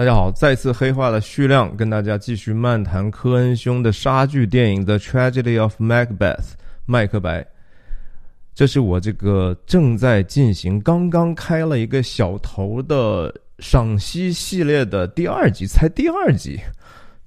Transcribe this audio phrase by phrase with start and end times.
[0.00, 6.36] 大家好，再次黑化的徐亮跟大家继续漫谈科恩兄的杀剧电影《The Tragedy of Macbeth》
[6.86, 7.46] 麦克白。
[8.54, 16.58] 这是我这个正在进行，刚刚开了一个小头的赏析系列的第二集，才第二集。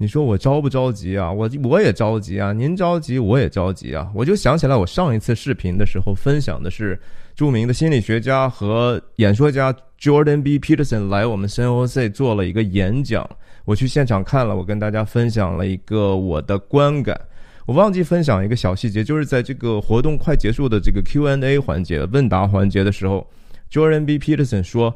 [0.04, 1.32] 你说我着不着急啊？
[1.32, 2.52] 我我也着急啊！
[2.52, 4.12] 您着急，我也着急啊！
[4.14, 7.00] 我就想起来，我上一次视频的时候分享的是
[7.34, 10.60] 著名的心理学家和演说家 Jordan B.
[10.60, 13.26] Peterson 来我们 COC 做了一个演讲，
[13.64, 17.18] 我去现场看了，我跟大家分享了一个我的观感。
[17.66, 23.26] 我忘记分享一个小细节，就是在这个活动快结束的这个 Q&A 环节、问答环节的时候
[23.72, 24.20] ，Jordan B.
[24.20, 24.94] Peterson 说。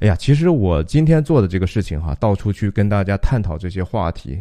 [0.00, 4.38] 哎呀，其实我今天做的这个事情哈，到处去跟大家探讨这些话题，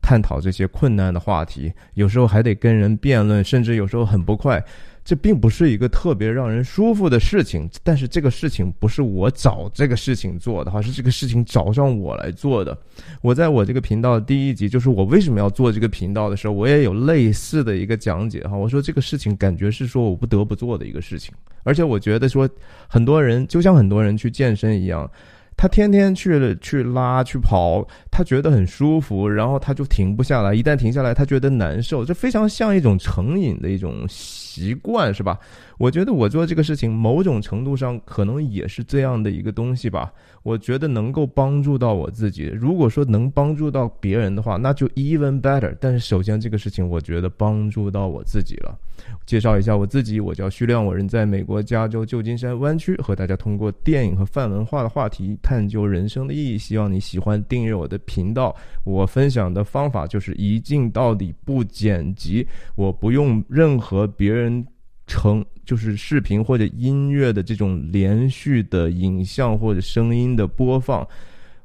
[0.00, 4.64] 探讨这些困难的话题，有时候还得跟人辩论，甚至有时候很不快。
[5.04, 12.76] 这并不是一个特别让人舒服的事情，但是这个事情不是我找这个事情做的哈，是这个事情找上我来做的。
[13.20, 18.56] 我在我这个频道第一集，就是我为什么要做这个频道的时候，我也有类似的一个讲解哈。
[18.56, 21.34] 我说这个事情感觉是说我不得不做的一个事情，
[21.64, 22.48] 而且我觉得说
[22.88, 25.10] 很多人就像很多人去健身一样。
[25.54, 30.54] 他天天去去拉去跑，他觉得很舒服，然后他就停不下来。
[30.54, 34.04] 一旦停下来，他觉得难受，这非常像一种成瘾的一种
[34.52, 35.38] 习惯，是吧？
[35.78, 40.12] 我觉得我做这个事情，某种程度上可能也是这样的一个东西吧。
[40.42, 42.44] 我觉得能够帮助到我自己。
[42.54, 45.74] 如果说能帮助到别人的话，那就 even better。
[45.80, 48.78] 但是首先这个事情，我觉得帮助到我自己了。
[49.26, 56.58] 介绍一下我自己，我叫徐亮，我人在美国加州旧金山湾区，和大家通过电影和泛文化的话题探究人生的意义。
[56.58, 58.54] 希望你喜欢订阅我的频道。
[58.84, 64.66] 我分享的方法就是一镜到底，不剪辑，我不用任何别人。
[65.04, 71.06] 成就是视频或者音乐的这种连续的影像或者声音的播放，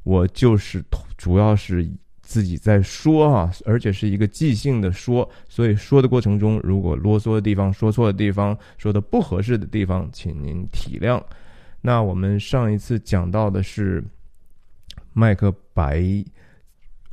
[0.03, 0.83] 我就是
[1.17, 1.87] 主要是
[2.27, 11.23] 自己在说啊，而且是一个即兴的说，所以说的过程中如果啰嗦的地方、说错的地方、说的不合适的地方，请您体谅。
[11.79, 14.03] 那我们上一次讲到的是
[15.13, 16.03] 麦克白。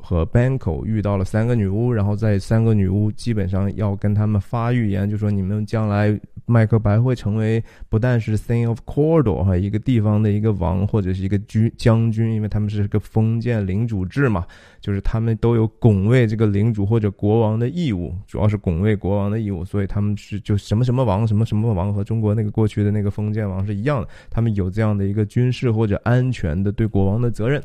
[0.05, 14.45] 和 Banco 遇到了三个女巫，然后在三个女巫基本上要跟他们发预言，就说你们将来麦克白会成为不但是 Thing of Cordor 哈一个地方的一个王或者是一个军将军，因为他们是个封建领主制嘛，
[14.79, 27.59] 就是他们都有拱卫这个领主或者国王的义务，主要是拱卫国王的义务，所以他们是就什么什么王什么什么王和中国那个过去的那个封建王是一样的，他们有这样的一个军事或者安全的对国王的责任。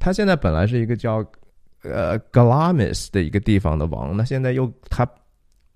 [0.00, 1.22] 他现在本来是一个叫。
[1.82, 5.08] 呃，Glamis 的一个地方的王，那现在又他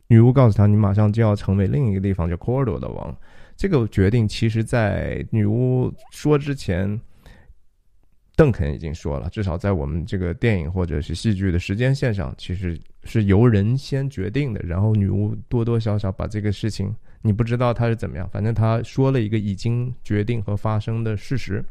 [0.08, 3.16] 女巫告诉他，你马上就要成为另一个地方叫 Cordo 的王。
[3.56, 7.00] 这个决定其实，在女巫说之前，
[8.36, 21.64] 邓肯已经说了，至少在我们这个电影或者是戏剧的时间线上，其实是由人先决定的，然后女巫多多少少把这个事情，你不知道他是怎么样，反正他说了一个已经决定和发生的事实。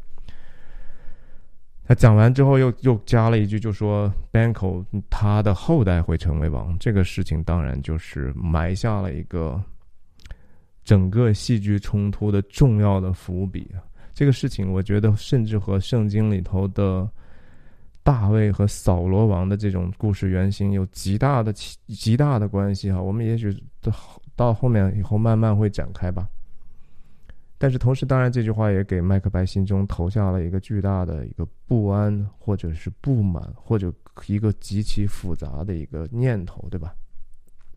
[1.88, 6.76] 他讲完之后，又又加了一句，就说 Banco 他的后代会成为王。
[6.80, 9.62] 这个事情当然就是埋下了一个
[10.82, 13.70] 整个戏剧冲突的重要的伏笔。
[14.12, 17.08] 这个事情，我觉得甚至和圣经里头的
[18.02, 23.00] 大卫和扫罗王的这种故事原型有极大的极大的关系哈。
[23.00, 23.92] 我们也许到
[24.34, 26.26] 到后面以后慢慢会展开吧。
[27.58, 33.90] 但是同时，当然这句话也给麦克白心中投下了一个巨大的一个不安，或者是不满，或者
[34.26, 36.94] 一个极其复杂的一个念头，对吧？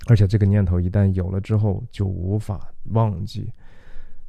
[0.08, 3.50] 而且这个念头一旦有了之后，就无法忘记。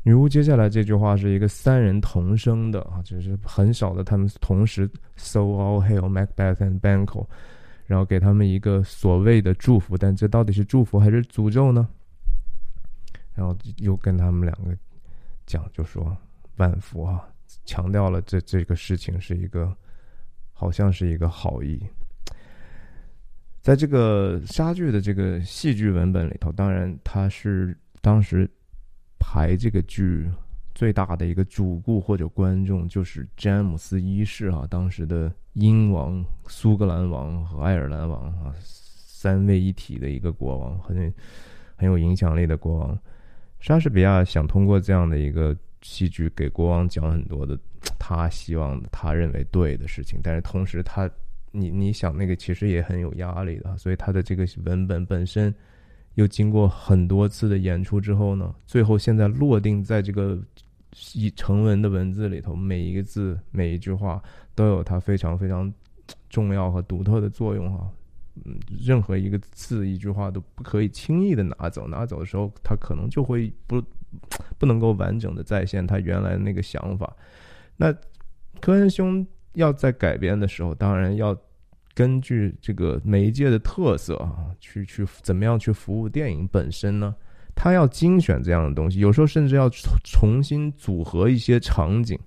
[0.02, 7.26] 女巫接下来这句话是一个三人同声的啊，就是很少的他们同时 “So all hail Macbeth and Banquo”，
[7.86, 11.88] 然后给他们一个所谓的祝福，但这到底是祝福还是诅咒呢？
[13.34, 14.76] 然后又跟他们两个。
[15.50, 16.16] 讲就说
[16.58, 17.28] 万福啊，
[17.64, 19.76] 强调了这这个事情是一个，
[20.52, 21.84] 好像是一个好意。
[23.60, 28.48] 在这个莎剧的这个戏剧文本里头，当然他是当时
[29.18, 30.30] 排这个剧
[30.72, 41.12] 最大的一个主顾或者观众就是詹姆斯一世啊，当时的英王、苏格兰王和爱尔兰王啊，三位一体的一个国王，很
[41.74, 42.96] 很有影响力的国王。
[43.60, 47.58] 莎士比亚想通过这样的一个戏剧给国王讲很多的
[47.98, 51.08] 他希望、他认为对的事情，但是同时他，
[51.52, 55.54] 你你想那个其实也很有压力的，所以他的这个文本本身
[56.14, 60.38] 又经过很多次的演出之后呢，最后现在落定在这个
[61.14, 64.22] 以成文的文字里头，每一个字、每一句话
[64.54, 65.72] 都有它非常非常
[66.28, 67.88] 重要和独特的作用哈。
[68.44, 73.82] 嗯，任何一个字、一句话都不可以轻易的拿走，拿走的时候，它可能就会不
[74.58, 77.14] 不能够完整的再现他原来那个想法。
[77.76, 77.92] 那
[78.60, 81.36] 科恩兄要在改编的时候，当然要
[81.94, 87.14] 根据这个媒介的特色啊，去去怎么样去服务电影本身呢？
[87.54, 89.68] 他要精选这样的东西，有时候甚至要
[90.02, 92.18] 重新组合一些场景。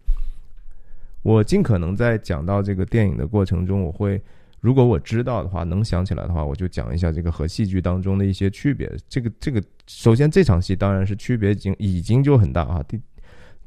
[1.23, 4.21] 我尽可能在讲到这个电影的过程中，我会
[4.63, 8.89] 如果我知道的话，能想起来的话，我就讲一下这个和戏剧当中的一些区别。
[9.09, 12.81] 这个这个，首先这场戏当然是区别已经已经就很大啊。
[12.87, 12.97] 第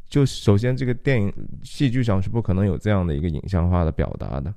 [0.08, 1.30] 就首先这个电影
[1.62, 4.50] 戏剧上是不可能有这样的一个影像化的表达的。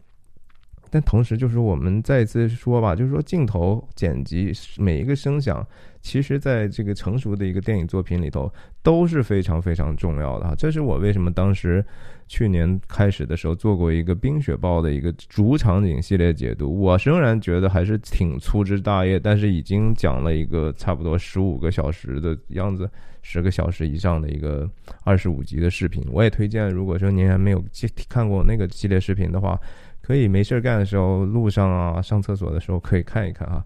[0.90, 5.68] 但同时，就是我们再次说吧，就是说镜头剪辑每一个声响，
[6.02, 8.50] 其实在这个成熟的一个电影作品里头
[8.82, 10.56] 都是非常非常重要的哈。
[10.56, 11.86] 这是我为什么当时
[12.30, 16.80] 去年开始的时候做过一个《冰雪暴》的一个主场景系列解读。
[16.80, 22.90] 我仍然觉得还是挺粗枝大叶，但是已经讲了一个差不多十五个小时的样子，
[23.22, 24.70] 十个小时以上的一个
[25.04, 26.02] 二十五集的视频。
[26.10, 27.62] 我也推荐，如果说您还没有
[28.08, 29.60] 看过那个系列视频的话。
[30.02, 33.64] 可以没事干的时候，路上啊，上厕所的时候可以看一看啊。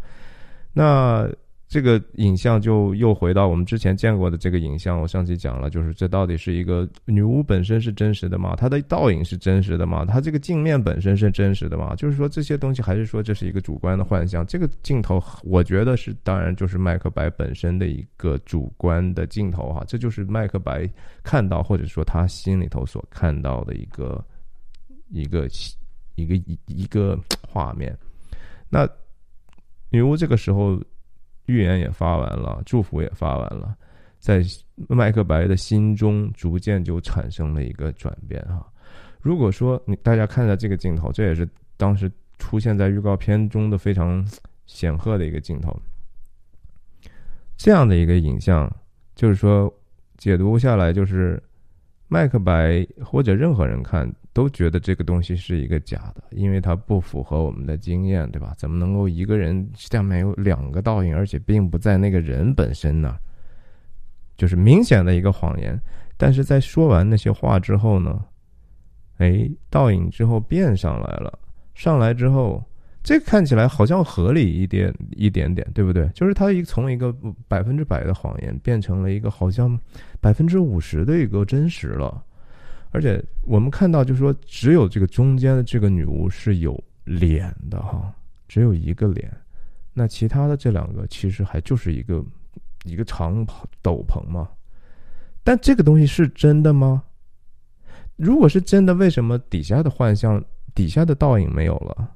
[0.74, 1.26] 那
[1.74, 5.02] 这个影像就又回到我们之前见过的这个影像。
[5.02, 8.56] 我上期讲了，就是这到底是一个女巫本身是真实的吗？
[8.56, 10.06] 她的倒影是真实的吗？
[10.06, 11.96] 她这个镜面本身是真实的吗？
[11.96, 14.46] 就是说这些东西，还是说这是一个主观的幻象？
[14.46, 19.84] 这个镜头，我觉得是，当然就是麦克白本身的一个主观的镜头哈。
[19.88, 20.88] 这就是麦克白
[21.24, 24.24] 看到，或者说他心里头所看到的一个
[25.10, 25.48] 一个。
[26.16, 27.98] 一个一一个画面，
[28.70, 28.88] 那
[29.90, 30.80] 女巫这个时候
[31.46, 33.76] 预言也发完了，祝福也发完了，
[34.20, 34.44] 在
[34.88, 38.66] 麦克白的心中逐渐就产生了一个转变哈。
[39.22, 41.48] 如果说你大家看一下这个镜头，这也是
[41.78, 44.26] 当时出现在预告片中的非常
[44.66, 45.78] 显赫的一个镜头，
[47.58, 48.74] 这样的一个影像，
[49.16, 49.74] 就是说
[50.18, 51.42] 解读下来就是
[52.08, 54.12] 麦克白或者任何人看。
[54.34, 58.54] 都觉得这个东西是一个假的，因为它不符合我们的经验，对吧？
[58.58, 63.16] 怎么能够一个人下面有两个倒影，而且并不在那个人本身呢？
[64.36, 65.80] 就是明显的一个谎言。
[66.18, 68.26] 但是在说完那些话之后呢，
[69.18, 71.38] 哎，倒影之后变上来了，
[71.76, 72.64] 上来之后，
[73.04, 76.08] 这看起来好像合理一点一点点，对不对？
[76.10, 77.14] 就是它一从一个
[77.48, 79.78] 百分之百的谎言变成了一个好像
[80.20, 82.24] 百分之五十的一个真实了。
[82.94, 88.14] 而且我们看到，就是说，只有这个中间的这个女巫是有脸的哈，
[88.48, 89.36] 只有一个脸，
[89.94, 92.24] 那其他的这两个其实还就是一个
[92.84, 93.44] 一个长
[93.82, 94.48] 斗篷嘛。
[95.44, 97.04] 但这个东西是真的吗？
[98.16, 100.42] 如果是真的，为什么底下的幻象、
[100.76, 102.12] 底下的倒影没有了？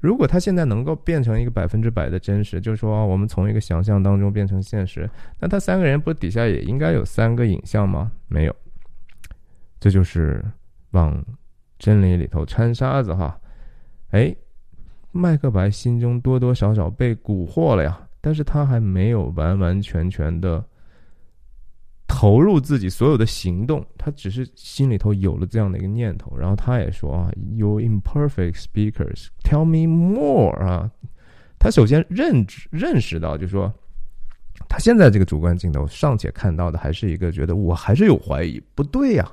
[0.00, 5.08] 如果它现在能够变成一个百分之百的真实，就是说我们从一个想象当中变成现实，
[5.38, 8.10] 那他三个人不底下也应该有三个影像吗？
[8.26, 8.56] 没有。
[9.82, 10.40] 这就是
[10.92, 11.20] 往
[11.76, 13.36] 真理里头掺沙子哈，
[14.10, 14.32] 哎，
[15.10, 20.64] 麦克白心中多多少少被蛊惑了呀，但是他还没有完完全全的
[22.06, 30.88] 投入自己所有的行动，他只是心里头有了这样的一个念头，然后他也说啊，You imperfect speakers, tell me more 啊，
[31.58, 33.74] 他首先认知认识到，就说
[34.68, 39.28] 他现在这个主观镜头尚且看到的还是一个觉得我还是有怀疑，不对呀。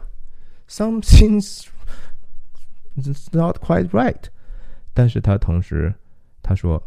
[0.69, 1.65] Something's
[3.31, 4.21] not quite right，
[4.93, 5.91] 但是他同时
[6.43, 6.81] 他说：“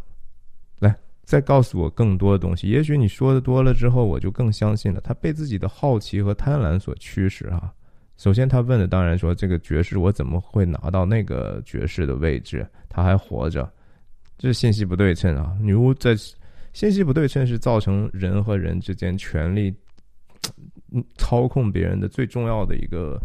[0.79, 2.69] 来，再告诉我更多的东西。
[2.69, 7.73] 也许你说的多了之后，我就更相信了。”他被自己的好奇和贪婪所驱使啊。
[8.15, 12.65] 首先，他问的当然说：“这个爵士我怎么会拿到那个爵士的位置？
[12.87, 13.69] 他还活着，
[14.37, 15.57] 这信息不对称啊！
[15.59, 16.15] 女巫在
[16.71, 19.75] 信息不对称是造成人和人之间权力
[21.17, 23.19] 操控别人的最重要的一个。”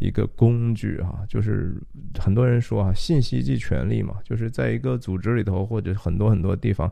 [0.00, 1.74] 一个工具哈，就是
[2.18, 6.90] 很多人说啊，信息即权力嘛，就是在一个组织里头或者很多很多地方，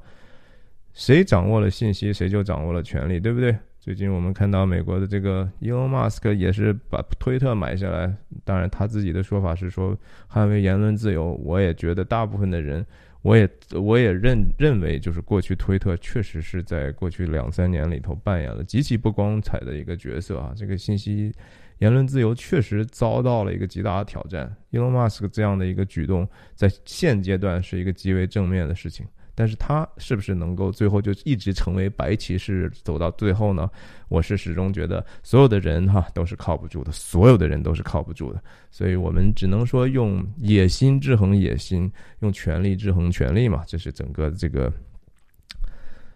[0.93, 3.57] 谁掌握了信息，谁就掌握了权力，对不对？
[3.81, 9.97] 最近我们看到美国的这个 Elon Musk 也是把推特买下来，当然他自己的说法是说
[10.31, 11.33] 捍卫言论自由。
[11.43, 12.85] 我也觉得大部分的人，
[13.23, 21.33] 我也我也认认为，就是过去推特确实是在过去两三年里头扮演了极其不光彩的一个角色啊，这个信息。
[21.79, 24.55] 言论自由确实遭到了一个极大的挑战。
[24.73, 29.07] Elon Musk 这样的一个举动，在现阶段是一个极为正面的事情。
[29.35, 33.71] 但是他是不是能够最后就一直成为白骑士走到最后呢？
[34.09, 38.43] 我是始终觉得所有的人哈都是靠不住的，所有的人都是靠不住的，
[38.73, 44.73] 所以我们只能说用野心制衡野心，用权力制衡权力嘛，这是整个这个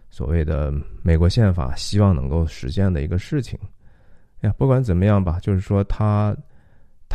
[0.09, 3.57] 所谓的美国宪法希望能够实现的一个事情。
[4.43, 6.33] 呀，不管怎么样吧，就是说他。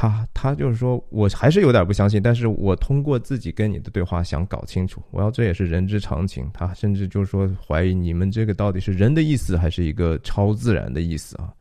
[0.01, 6.49] 他他就是说，我还是有点不相信，但是我通过自己跟你的对话想搞清楚，我要这也是人之常情。
[6.55, 11.53] 他甚至就是说怀疑你们这个到底是人的意思还是一个超自然的意思啊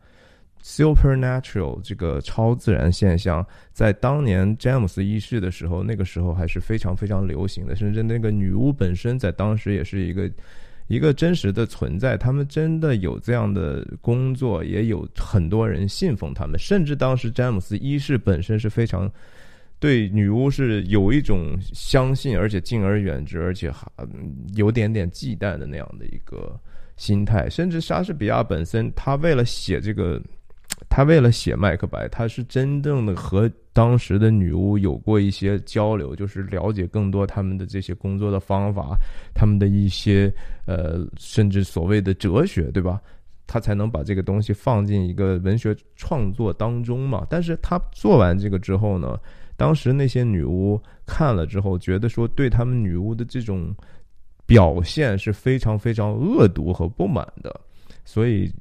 [0.61, 3.43] ？Supernatural 这个超自然现象，
[3.73, 10.29] 在当年詹姆斯一世的时候，那个时候还是非常非常流行的，甚至那个女巫本身在当时也是一个。
[10.87, 16.57] 一个真实的存在，他们真的有这样的工作，也有很多人信奉他们。
[16.59, 19.11] 甚至当时詹姆斯一世本身是非常
[19.79, 23.85] 对女巫是有一种相信，而且敬而远之，而且还
[24.55, 26.59] 有点点忌惮的那样的一个
[26.95, 27.49] 心态。
[27.49, 30.21] 甚至莎士比亚本身，他为了写这个。
[30.89, 38.97] 他为了写麦克白，他是真正的和当时的女巫有过一些交流，就是了解更多他们的这些工作的方法，
[39.33, 40.31] 他们的一些
[40.65, 43.01] 呃，甚至所谓的哲学，对吧？
[43.45, 47.25] 他才能把这个东西放进一个文学创作当中嘛。
[47.29, 49.19] 但是他做完这个之后呢，
[49.55, 53.73] 当时那些女巫看了之后，觉得说对他们女巫的这种
[54.45, 57.59] 表现是非常非常恶毒和不满的，
[58.05, 58.51] 所以。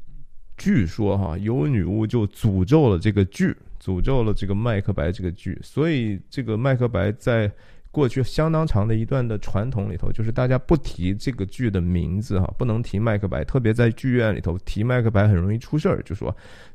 [0.57, 7.51] 据说哈，有女巫就诅咒了这个剧，诅咒了这个麦克白这个剧，所以这个麦克白在
[7.91, 16.35] 过去相当长的一段的传统里头，就是大家不提这个剧的名字哈，不能提麦克白，特别在剧院里头提麦克白很容易出事儿，就说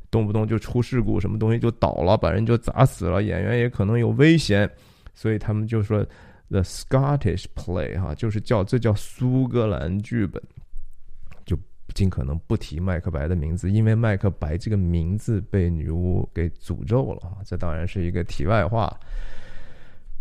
[0.10, 4.70] 动不动就出事故，什么东西就倒了，把人就砸死了，演员也可能有危险，
[5.14, 6.06] 所以他们就说
[6.50, 10.42] The Scottish Play 哈，就是叫这叫苏格兰剧本。
[11.94, 17.38] 尽可能不提麦克白的名字，因为麦克白这个名字被女巫给诅咒了！
[17.46, 18.94] 这当然是一个题外话。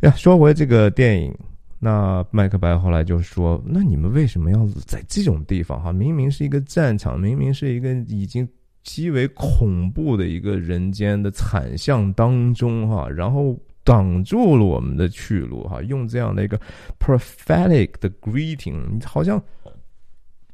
[0.01, 1.35] 呀，说回这个电影，
[1.79, 5.83] 那麦克白后来就说：“那你们为什么要在这种地方？
[5.83, 8.49] 哈，明明是一个战场，明明是一个已经
[8.83, 16.59] 极为恐怖的一个人间的惨象当中，哈，然后挡住了我们的去路，哈，用这样的一个
[16.99, 19.43] prophetic 的 greeting，好像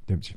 [0.06, 0.35] 对不起。”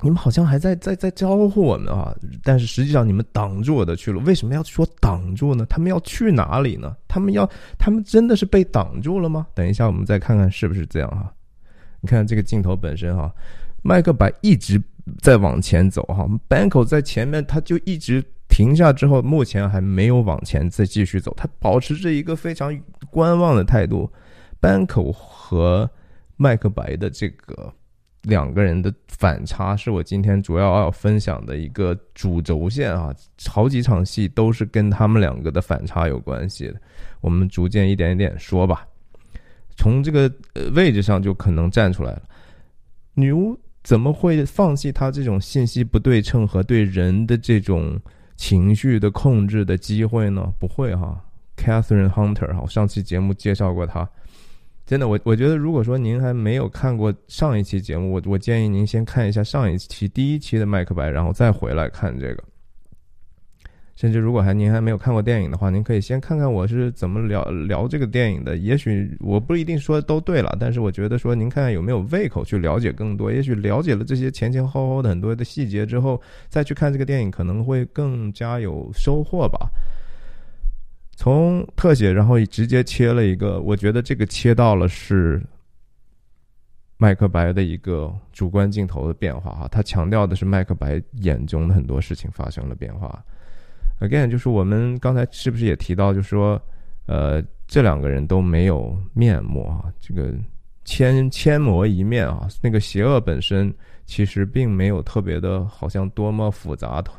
[0.00, 2.14] 你们好像还在在在招呼我们啊，
[2.44, 4.20] 但是实际上你们挡住我的去路。
[4.20, 5.66] 为什么要说挡住呢？
[5.66, 6.96] 他们要去哪里呢？
[7.08, 9.48] 他们要，他们真的是被挡住了吗？
[9.54, 11.32] 等一下，我们再看看是不是这样哈。
[12.00, 13.32] 你看这个镜头本身哈，
[13.82, 14.80] 麦克白一直
[15.20, 22.72] 在往前走哈，Banko 在前面，他就一直停下之后，目前还没有往前再继续走，他保持着一个非常
[23.10, 24.08] 观望的态度。
[24.60, 25.90] ，bank 和
[26.36, 27.72] 麦克白的这个。
[28.22, 33.14] 两个人的反差是我今天主要要分享的一个主轴线啊，
[33.46, 36.74] 好几场戏都是跟他们两个的反差有关系的。
[37.20, 38.86] 我们逐渐一点一点说吧。
[39.76, 40.30] 从这个
[40.74, 42.22] 位置上就可能站出来了。
[43.14, 47.98] 女巫怎么会放弃她这种信息不对称和对人的这种
[48.36, 50.52] 情绪的控制的机会呢？
[50.58, 51.24] 不会哈
[51.56, 54.08] ，Catherine Hunter 哈，我上期节目介绍过她。
[54.88, 62.42] 真的，我我觉得，如果说您还没有看过上一期节目，我我建议您先看一下上一期第一期的麦克白，然后再回来看这个。
[63.96, 68.56] 甚至如果还您还没有看过电影的话，您可以先看看我是怎么聊聊这个电影的。
[68.56, 73.30] 也许我不一定说都对了，但是我觉得说您看看有没有胃口去了解更多。
[73.30, 76.18] 也许了解了这些前前后后的很多的细节之后，
[76.48, 79.68] 再去看这个电影，可能会更加有收获吧。
[81.20, 85.42] 从特写，然后直接切了一个，我觉得这个切到了是
[86.96, 93.20] 麦克白的一个主观镜头的变化哈，他强调的是麦克白眼中的很多事情发生了变化。
[94.00, 96.60] Again，就是我们刚才是不是也提到，就说，
[97.06, 100.32] 呃，这两个人都没有面目啊，这个
[100.84, 103.74] 千千磨一面啊，那个邪恶本身
[104.06, 107.10] 其实并没有特别的，好像多么复杂的。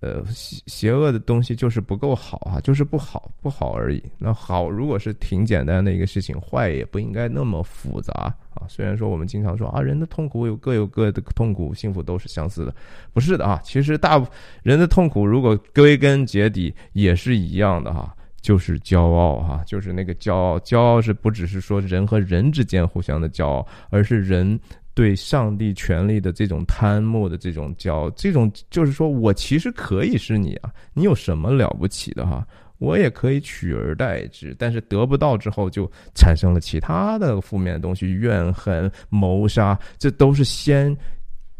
[0.00, 4.02] 呃，邪邪恶的东西就是不够好啊，就是不好，不好而已。
[4.16, 8.64] 那好，如果是挺简单的一个事情，坏也不应该那么复杂啊。
[8.66, 12.74] 虽然说我们经常说啊，人的痛苦有各有各的痛苦，幸福都是相似的，
[13.12, 13.60] 不是的啊。
[13.62, 14.26] 其实大
[14.62, 20.58] 人的痛苦，如果归根结底也是一样的哈，就是骄傲哈，就是那个骄傲。
[20.60, 24.58] 骄傲是不只是说人和人之间互相的骄傲，而是人。
[24.94, 32.46] 对上帝权力的这种贪慕的这种骄傲，这种就是说我其实可以是你啊，你有什么了不起的哈？
[32.78, 40.96] 我也可以取而代之，但是得不到之后就产生了其他的负面的东西，怨恨、谋杀，这都是先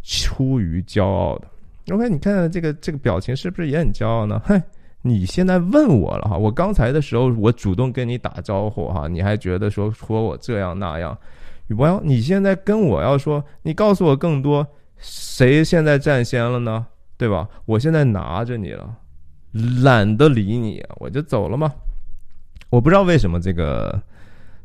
[0.02, 1.94] 出于骄傲的。
[1.94, 4.40] OK，你看这个这个表情是不是也很骄傲呢？
[4.46, 4.58] 嘿，
[5.02, 11.16] 你现在问我了哈，我刚才的时候我主动跟你打招呼哈，你还觉得说说我这样那样，
[11.70, 14.66] 宇博要你现在跟我要说，你告诉我更多，
[14.98, 16.84] 谁现在占先了呢？
[17.16, 17.48] 对吧？
[17.64, 18.96] 我现在拿着你了。
[19.82, 21.72] 懒得理你，我就走了嘛。
[22.70, 24.02] 我不知道为什么这个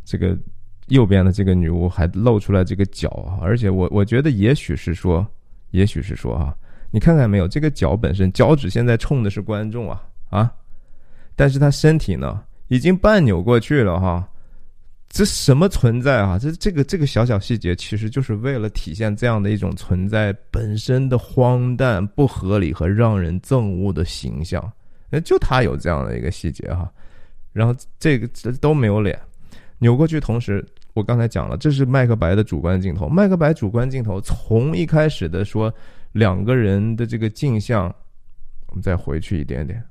[0.04, 0.36] 这个
[0.88, 5.26] 右边的这个女巫还露出来这个脚啊，而且我我觉得也许是说，
[5.70, 6.56] 也许是说啊，
[6.90, 10.52] 你看看没有，这个脚本身脚趾现在冲的是观众啊啊，
[11.36, 14.28] 但是她身体呢已经半扭过去了哈。
[15.16, 16.38] 这什么存在啊？
[16.38, 24.70] 这这个这个小小细节，其实就是为了体现这样的一种存在本身的荒诞、不合理和让人憎恶的形象。
[25.10, 26.92] 那就他有这样的一个细节哈。
[27.54, 29.18] 然后这个这都没有脸，
[29.78, 30.20] 扭过去。
[30.20, 30.62] 同时，
[30.94, 33.08] 我刚才讲了，这是麦克白的主观镜头。
[33.08, 35.74] 麦克白主观镜头从一开始的说
[36.12, 37.86] 两个人的这个镜像，
[38.68, 39.82] 我们再回去一点点。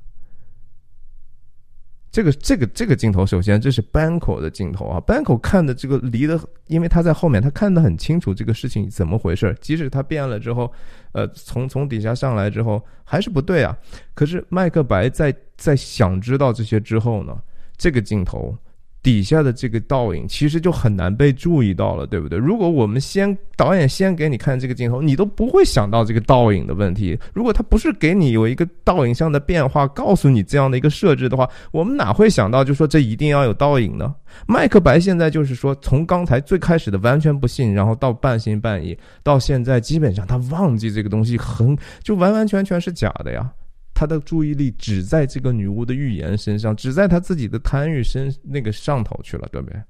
[2.14, 9.52] 这个这个这个镜头，首先这是 Banco 的镜头啊，Banco 看的这个离的，因为他在后面，他看得很清楚这个事情怎么回事。
[9.60, 10.72] 即使他变了之后，
[11.10, 13.76] 呃，从从底下上来之后还是不对啊。
[14.14, 17.36] 可是麦克白在在想知道这些之后呢，
[17.76, 18.56] 这个镜头。
[19.04, 22.38] 底下的这个倒影其实就很难被注意到了，对不对？
[22.38, 27.16] 如果我们先导演先给你看这个镜头，你都不会想到这个倒影的问题。
[27.34, 34.14] 如果他不是给你有一个倒影像的变化，告诉你这样的一个设置的话，我们哪会想到就说这一定要有倒影呢？
[34.48, 43.52] 麦克白现在就是说，从刚才最开始的完全不信，然后到半信半疑，到现在基本上他忘记这个东西，很就完完全全是假的呀。
[43.94, 49.80] 他的注意力只在这个女巫的预言身上，只在他自己的贪欲身那个上头去了，对不对？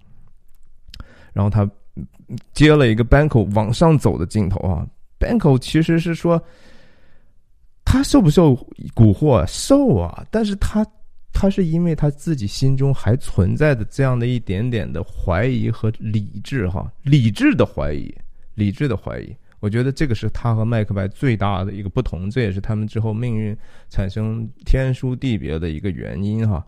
[1.32, 1.68] 然后他
[2.52, 4.86] 接了一个 Banco 往上走的镜头啊
[5.18, 6.40] ，Banco 其实是说
[7.84, 8.54] 他受不受
[8.94, 9.44] 蛊惑？
[9.46, 10.24] 受啊！
[10.30, 10.86] 但是他
[11.32, 18.14] 他是因为他自己心中还存在的这样的一点点的怀疑和理智哈，理智的怀疑，
[18.54, 19.34] 理智的怀疑。
[19.64, 23.56] 我觉得这个是他和麦克白最大的一个不同，这也是他们之后命运
[23.88, 26.62] 产生天书地别的一个原因哈。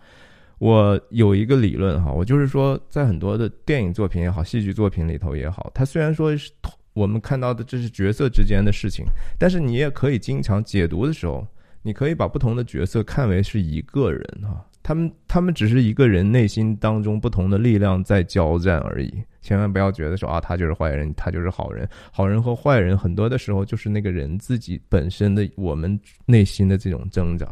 [0.57, 6.51] 我有一个理论哈，我就是说，在很多的电影作品也好，戏剧作品里头也好，它虽然说是
[6.95, 9.05] 我们看到的这是角色之间的事情，
[9.39, 11.47] 但是你也可以经常解读的时候，
[11.83, 14.65] 你可以把不同的角色看为是一个人哈。
[14.83, 19.13] 他们他们只是一个人内心当中不同的力量在交战而已，
[19.47, 27.47] 千万不要觉得说啊，他就是坏人，他就是好人，好人和坏人很多的时候就是那个人自己本身的我们内心的这种挣扎。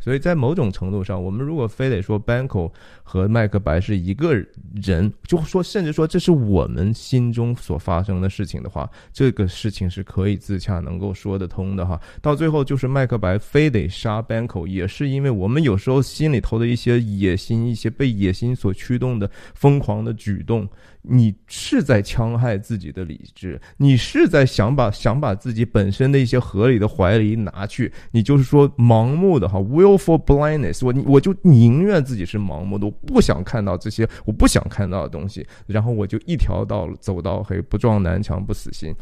[0.00, 2.70] 所以在某种程度上，我们如果非得说 Banco
[3.02, 4.34] 和麦克白是一个
[4.72, 12.00] 人，就说甚至说这是我们心中所发生的事情的话，这个事情是可以自洽、能够说得通的哈。
[12.22, 20.68] 到最后，就是麦克白非得杀 Banco，也是因为我们有时候心里头的一些野心、一些被野心所驱动的疯狂的举动。
[21.08, 38.92] 你是在戕害自己的理智，你是在想把想把自己本身的一些合理的怀疑拿去，你就是说盲目的哈，willful blindness，我我就宁愿自己是盲目的，我不想看到这些我不想看到的东西，然后我就一条道走到黑，不撞南墙不死心，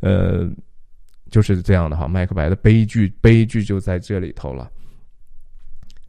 [0.00, 0.48] 呃，
[1.30, 4.70] 就是这样的哈，麦克白的悲剧悲剧就在这里头了。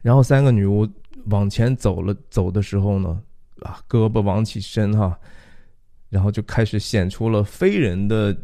[0.04, 0.88] 然后三个女巫
[1.26, 3.20] 往前走了走的时候呢，
[3.62, 5.18] 啊，胳膊往起伸哈。
[6.10, 8.36] 然后就开始显出了非人的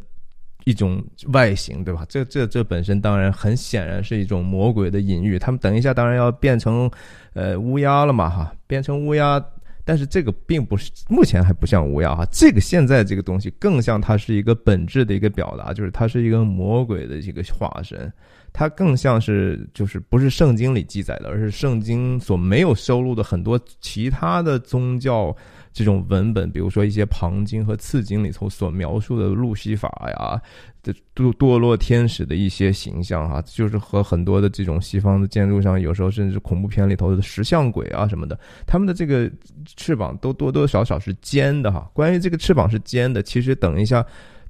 [0.65, 2.05] 一种外形，对吧？
[2.09, 5.37] 这这这本身当然很显然是一种魔鬼的隐喻。
[5.37, 6.89] 他们等一下当然要变成
[7.33, 9.43] 呃乌鸦了嘛，哈，变成乌鸦。
[9.87, 18.11] 但是这个并不是目前还不像乌鸦哈，这个现在这个东西更像它是一个本质的一个表达，就是它是一个魔鬼的一个化身。
[18.51, 25.35] 它更像是就是不是圣经里记载的，而是圣经所没有收录的很多其他的宗教。
[25.75, 30.41] 这种文本，比如说一些旁经和次经里头所描述的路西法呀
[30.81, 39.29] 这堕堕落天使的一些形象哈，就是和很多的这种西方的建筑上，有时候甚至恐怖片里头的石像鬼啊什么的，他们的这个
[39.75, 41.91] 翅膀都多多少少是尖的哈。
[41.91, 44.05] 关于这个翅膀是尖的，其实等一下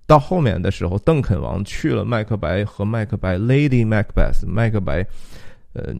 [0.05, 5.03] 到后面的时候，邓肯王去了麦克白和麦克白 Lady Macbeth 麦克白，
[5.73, 5.91] 呃。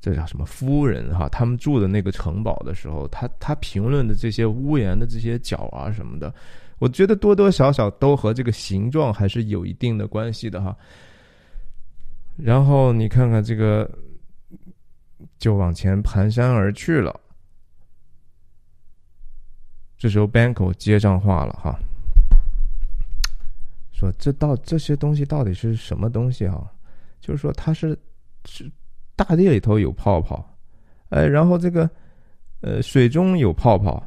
[0.00, 1.28] 这叫什么夫人哈？
[1.28, 6.32] 他们住的那个城堡的时候，他他评论的这些屋檐的这些角啊什么的，
[6.78, 10.76] 我觉得多多少少都和这个形状还是有一定的关系的哈。
[12.36, 13.90] 然后你看看这个
[15.38, 17.18] 就往前蹒跚而去了。
[19.98, 21.78] 这时候 Banco 接上话了哈，
[23.92, 26.66] 说这到这些东西到底是什么东西哈？
[27.20, 27.98] 就是说它是
[28.46, 28.70] 是
[29.22, 30.56] 大地里头有泡泡，
[31.10, 31.88] 哎，然后这个
[32.62, 34.02] 呃水中有泡泡，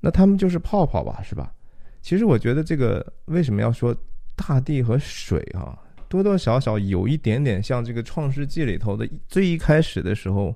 [0.00, 1.52] 那它们就是泡泡吧，是吧？
[2.00, 3.94] 其实我觉得这个为什么要说
[4.34, 5.78] 大地和水啊？
[6.08, 10.54] 多多少少有一点点像这个《创世纪》里头的最一开始的时候，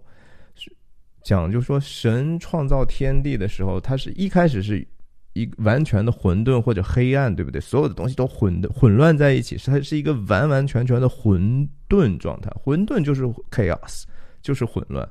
[1.22, 4.86] 讲就说神创造天地的时候，它是一开始是
[5.33, 7.61] 一完全的混沌或者黑暗，对不对？
[7.61, 12.51] 所有的东西都混的混乱在一起，它是一个完完全全的混沌状态。
[12.55, 14.05] 混沌就是 chaos，
[14.43, 15.09] 就是混乱。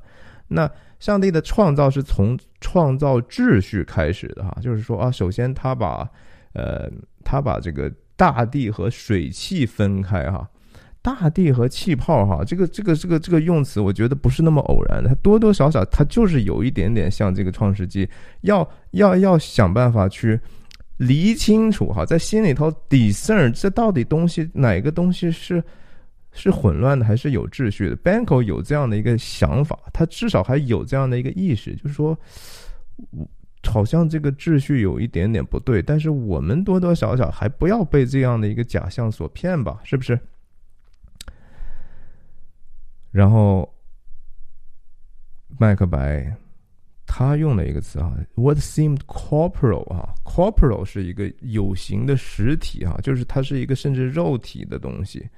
[0.48, 6.08] 那上帝的创造是从创造秩序开始的哈，就是说啊，首先他把
[6.52, 6.90] 呃
[7.24, 7.92] 他把这个。
[8.20, 10.46] 大地和水汽分开哈，
[11.02, 18.08] 大地和气泡哈，这个这个这个这个用词，我觉得不是那么偶然的，它多多少少它就是有一点点像这个创世纪，
[18.42, 20.38] 要要要想办法去
[20.98, 25.64] 理清楚哈，在心里头 discern 这到底东西哪个东西是
[26.32, 32.16] 是混乱的还是有秩序的？Banko 有这样的一个想法，他至少还有这样的一个意识，就是说，
[33.66, 40.20] 好像这个秩序有一点点不对，但是我们多多少少还不要被这样的一个假象所骗吧，是不是？
[43.10, 43.68] 然后，
[45.58, 46.32] 麦克白
[47.06, 55.28] 他用了一个词啊，What seemed corporal 啊，corporal 是一个有形的实体啊，就是它是一个甚至肉体的东西。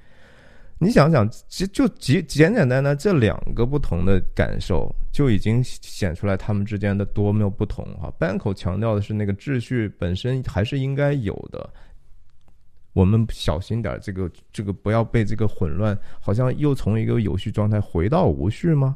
[0.77, 8.13] 你想想，就就简简简单单这两个不同的感受，就已经显出来他们之间的多么不同哈。
[8.19, 11.73] Banko 强调的是那个秩序本身还是应该有的，
[12.93, 18.95] 我们小心点，这个这个不要被这个混乱，好像又从一个有序状态回到无序吗？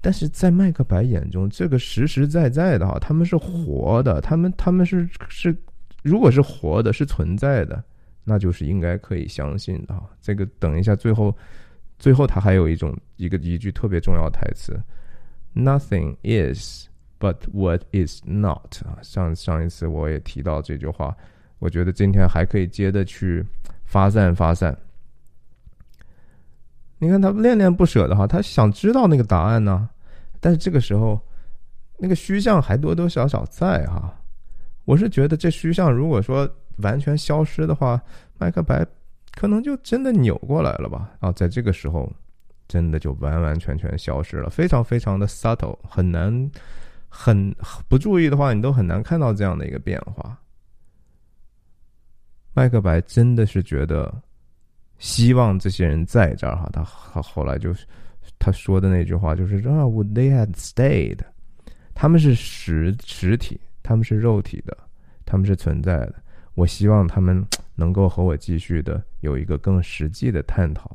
[0.00, 5.54] 但是在麦克白眼中，这个实实在在的哈，他们是活的，他们他们是是，
[6.02, 7.84] 如果是活的，是存在的。
[8.22, 10.08] 那就是应该可以相信的哈。
[10.20, 11.34] 这个等一下，最后，
[11.98, 14.78] 最后他还有一种一个一句特别重要台词
[15.54, 16.86] ：“Nothing is
[17.18, 21.16] but what is not。”啊，上上一次我也提到这句话，
[21.60, 23.46] 我觉得今天还可以接着去
[23.84, 24.76] 发散发散。
[26.98, 29.88] 你看他恋恋不舍的哈，他想知道那个答案呢，
[30.40, 31.20] 但是这个时候，
[31.96, 34.12] 那个虚像还多多少少在哈。
[34.84, 36.52] 我是觉得这虚像如果说。
[36.82, 38.00] 完全消失的话，
[38.38, 38.86] 麦克白
[39.34, 41.10] 可能就真的扭过来了吧？
[41.20, 42.10] 啊，在这个时候，
[42.68, 46.50] 真的就完完全全消失了，非常非常的 subtle，很难，
[47.06, 47.54] 很
[47.86, 50.34] 不注意的话，你都很难看到这样的一个变化。
[52.60, 54.14] 麦克白真的是觉得
[54.98, 57.86] 希望这些人在这儿哈，他他后来就是
[58.38, 61.20] 他说的那句话就是啊，Would they had stayed？
[61.94, 64.76] 他们是实实体，他们是肉体的，
[65.24, 66.16] 他们是存在的。
[66.52, 67.42] 我希望他们
[67.74, 70.94] 能够和我继续的有一个更实际的探讨，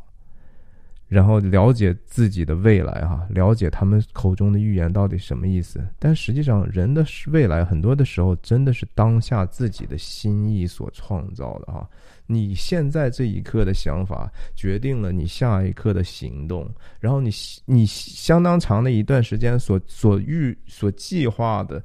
[1.07, 5.85] 然后了解自己的未来哈，了解他们口中的预言到底什么意思。
[5.99, 11.87] 但实际上，人的未来很多的时候真的是当下自己的心意所创造的哈。
[12.27, 16.67] 你现在这一刻的想法决定了你下一刻的行动，
[16.99, 17.29] 然后你
[17.65, 21.81] 你相当长的一段时间所所预所计划的。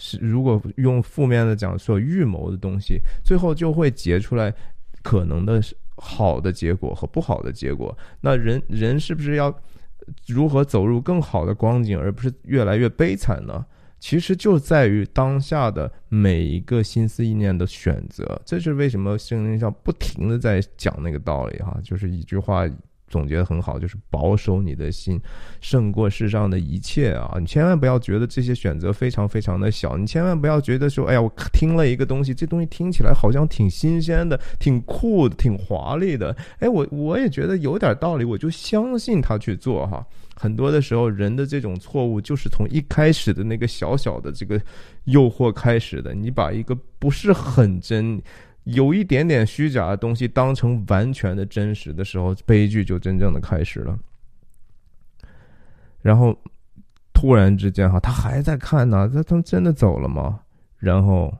[0.00, 4.52] 是，如果用负面的讲所预谋的东西，最后就会结出来
[5.02, 5.60] 可能的
[5.98, 7.96] 好的结果和不好的结果。
[8.20, 9.54] 那人人是不是要
[10.26, 13.64] 如何走入更好的光景，而不是越来越悲惨呢？
[14.00, 18.40] 其实就在于当下的每一个心思意念的选择。
[18.44, 22.68] 这是为什么圣经上不停的在讲那个道理哈，就是一句话。
[23.08, 25.20] 总结的很好，就是保守你的心，
[25.60, 27.36] 胜过世上的一切啊！
[27.40, 40.06] 你千万不要觉得这些选择非常非常的小，你千万不要觉得说，哎呀，我听了一个东西，这东西听起来好像挺新鲜的、挺酷的、挺华丽的，哎，我我也觉得有点道理，我就相信他去做哈。
[40.40, 44.60] 很多的时候，人的这种错误就是从一开始的那个小小的这个
[45.04, 48.22] 诱惑开始的，你把一个不是很真。
[48.68, 53.98] 有一点点虚假的东西当成完全的真实的时候，悲剧就真正的开始了。
[56.02, 56.38] 然后
[57.14, 60.38] 突然之间，哈，他还在看呢，他他真的走了吗？
[60.76, 61.34] 然后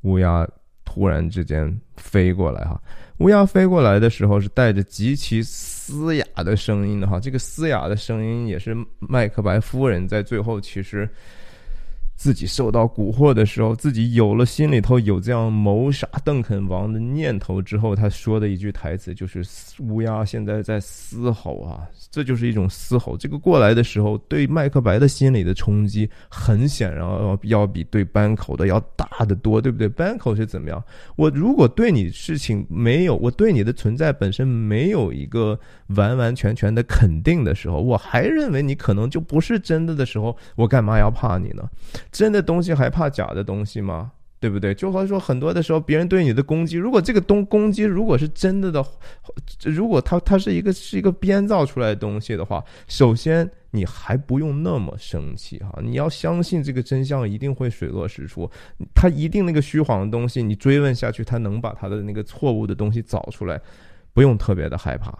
[0.00, 0.44] 乌鸦
[0.84, 2.82] 突然之间飞过来，哈，
[3.18, 11.08] 乌鸦飞过来的时候是带着极其嘶哑的声音的，哈，这个嘶哑的声音也是麦克白夫人在最后其实。
[12.18, 19.40] 自己受到蛊惑的时候，自己有了心里头有这样谋杀邓肯王的念头之后，他说的一句台词就是
[19.78, 23.16] ：“乌鸦现在在嘶吼啊！”这就是一种嘶吼。
[23.16, 29.88] 这个过来的时候，对麦克白的心理的冲击，很显然要要比对班口的要大得多，对不对？
[29.88, 30.82] 班口是怎么样？
[31.14, 35.56] 我如果对你事情没有，我对你的存在本身没有一个
[35.94, 41.62] 完完全全的肯定的时候，我还认为你可能就不是真的的时候，我干嘛要怕你呢？
[42.10, 44.12] 真的东西还怕假的东西吗？
[44.40, 44.72] 对不对？
[44.72, 48.84] 就好像说很多的时候，别人对你的攻击，如果这个东攻击如果是真的的，
[49.64, 58.48] 如果它它是一个是一个编造出来的东西的话，首先你还不用那么生气哈，你要相信这个真相一定会水落石出，
[58.94, 63.60] 他一定那个虚晃的东西，你追问下去，他能把他的那个错误的东西找出来，
[64.14, 65.12] 不用特别的害怕。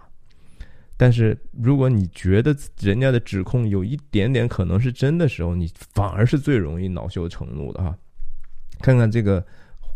[1.01, 7.95] 但是，如果你觉得人家的指控有一点点可能是真的时候，你反而是最容易恼羞成怒的哈。
[8.81, 9.41] 看看这个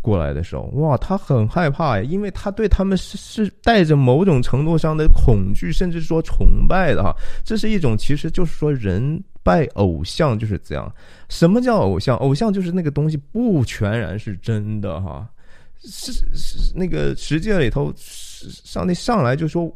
[0.00, 7.14] 过来的时候，哇，他很害怕呀，因为他对他们是是带着某种程度上的恐惧，甚至说崇拜的哈。
[7.44, 10.90] 这是一种，其实就是说人拜偶像就是这样。
[11.28, 12.16] 什么叫偶像？
[12.16, 15.30] 偶像就是那个东西不全然是真的哈。
[15.82, 19.70] 是是那个世界里头，上帝上来就说。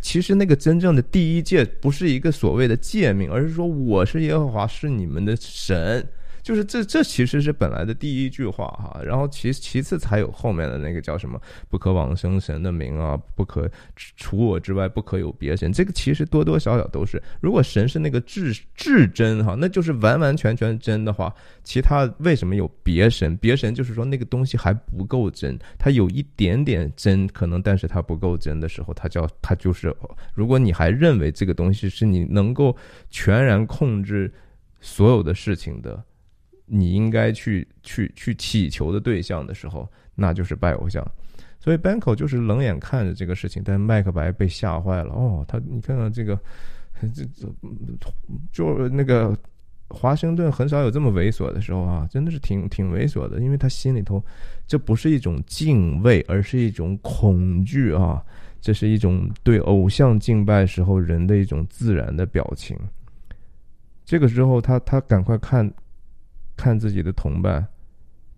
[0.00, 6.06] 其实那个真正的第一诫不是一个所谓的诫命，而是说我是耶和华，是你们的神。
[6.44, 13.66] 就是这，这其实是本来的第一句话哈，然后其其次才有后面的那个叫什么“不可往生神的名啊，不可
[14.14, 15.72] 除我之外不可有别神”。
[15.74, 23.34] 这个其实多多少少都是，如果神是那个至至真哈，那就是完完全全真的话，其他为什么有别神？
[23.38, 29.96] 别神就是说那个东西还不够真，它有一点点真可能，但是它不够真的时候，它叫它就是。
[30.34, 32.76] 如果你还认为这个东西是你能够
[33.08, 34.30] 全然控制
[34.82, 36.04] 所有的事情的。
[36.66, 41.06] 你应该去去去祈求的对象的时候，那就是拜偶像。
[41.60, 45.14] 所以 Banco 就是冷眼看着这个事情，但麦克白被吓坏了。
[45.14, 46.38] 哦，他你看看这个，
[47.00, 47.48] 这这
[48.52, 49.34] 就那个
[49.88, 54.22] 华盛顿很少有这么猥琐的时候啊，真的是挺挺猥琐的，因为他心里头
[54.66, 58.22] 这不是一种敬畏，而是一种恐惧啊，
[58.60, 62.76] 这是一种对偶像敬拜时候人的一种自然的表情。
[64.04, 65.72] 这个时候，他他赶快看。
[66.56, 67.66] 看自己的同伴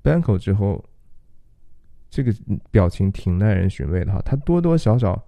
[0.03, 0.85] ，Banco 之后，
[2.11, 2.35] 这个
[2.71, 4.21] 表情挺耐人寻味的哈。
[4.25, 5.23] 他多多少少，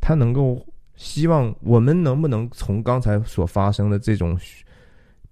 [0.00, 4.38] 他能够希望我们能不能从刚才所发生的这种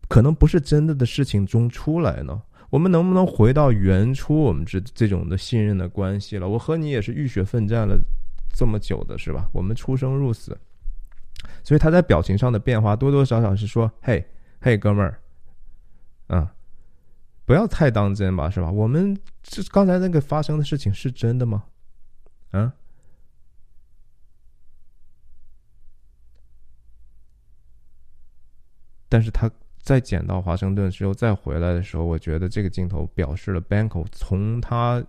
[0.09, 2.41] 可能不是真的的事情中出来呢？
[2.71, 6.49] 我们能不能回到原初我们这这种的信任的关系了？
[6.49, 7.99] 我和你也是浴血奋战了
[8.55, 9.49] 这么久的是吧？
[9.53, 10.57] 我们出生入死，
[11.63, 14.25] 所以他在表情上的变化多多少少是说：“嘿，
[14.61, 15.19] 嘿，哥们儿，”
[17.49, 18.71] 不要太当真吧，是吧？
[18.71, 21.65] 我们这刚才那个发生的事情是真的吗？
[22.51, 22.75] 啊？
[29.09, 35.03] 但是他在捡到华盛顿之后再回来的时候，我觉得这个镜头表示了 Banko 从他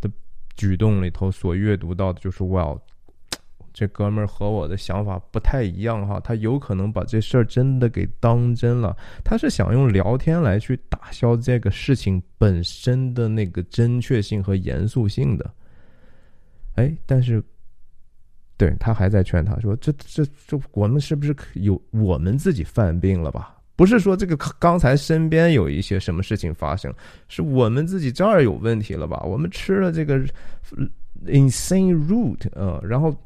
[0.00, 0.10] 的
[0.56, 2.80] 举动里头所阅读到的就是 Well。
[3.74, 8.94] 这哥们儿和我的想法不太一样哈，他有可能把这事儿真的给当真了。
[9.24, 15.50] 他是想用聊天来去打消这个事情本身的那个真确性和严肃性的。
[16.74, 17.42] 哎，但是，
[18.58, 23.56] 对他还在劝他说：“这这这，我们是不是有我们自己犯病了吧？
[23.74, 26.92] 不是说这个刚才身边有一些什么事情发生，
[27.28, 29.22] 是我们自己这儿有问题了吧？
[29.24, 30.20] 我们吃了这个
[31.26, 33.16] insane root 啊，然后。”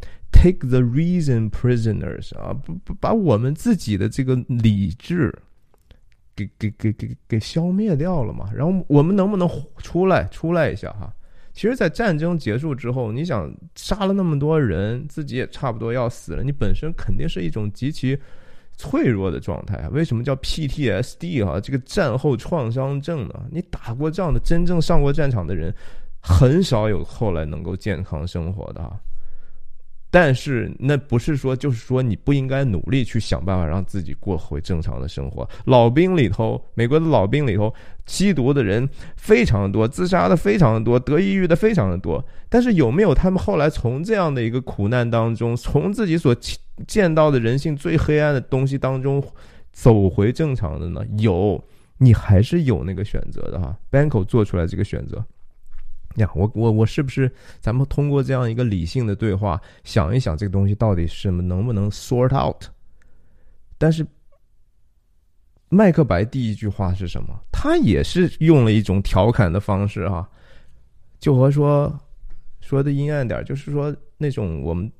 [0.43, 5.35] Take the reason prisoners 啊，不不把我们自己的这个理智
[6.37, 8.51] 给给给给给消灭掉了嘛？
[8.55, 11.13] 然后我们能不能出来出来一下哈？
[11.55, 18.19] 其实，在战争结束之后，你想杀了那么多人，自己也差不多要死了，你本身肯定是一种极其
[18.77, 19.89] 脆弱的状态啊。
[19.91, 21.59] 为什么叫 PTSD 哈？
[21.59, 23.47] 这个战后创伤症呢？
[23.51, 25.75] 你打过仗的，真正上过战场的人，
[26.21, 29.01] 很少有后来能够健康生活的哈。
[30.19, 35.47] 但是那不是说，就是说你不应该努力去想办法让自己过回正常的生活。
[35.67, 37.71] 老兵里头，美国的老兵里头，
[38.07, 42.25] 吸毒的人非常多，自杀的非常的多，得抑郁的非常的多。
[42.49, 46.35] 但是有没有他们后来从这样的一个苦难当中，从自己所
[46.87, 49.23] 见到的人性最黑暗的东西当中
[49.71, 51.03] 走回正常的呢？
[51.19, 51.63] 有，
[51.99, 53.77] 你还是有那个选择的哈。
[53.91, 55.23] Banko 做出来这个选择。
[56.17, 62.65] 呀，我我我是不是咱们通过这样一个理性的对话，想一想这个东西到底是能不能 sort out？
[63.79, 64.07] 但是
[65.69, 67.29] 麦克白第一句话是什么？
[67.53, 70.29] 他也是用了一种调侃的方式哈，
[71.19, 71.99] 就和说
[72.61, 74.91] 说的阴暗点，就是说那种我们。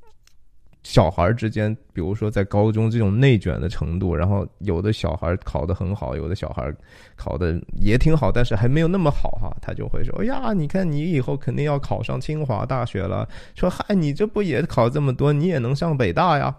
[0.89, 6.73] 小孩之间，比如说在高中这种内卷的程度，然后有的小孩考得很好，有的小孩
[7.17, 16.55] 考的也挺好，但是还没有那么好哈，他就会说：“哎呀，你看你以后肯定要考上清华大学了。”说：“嗨，你这不也考这么多，你也能上北大呀？”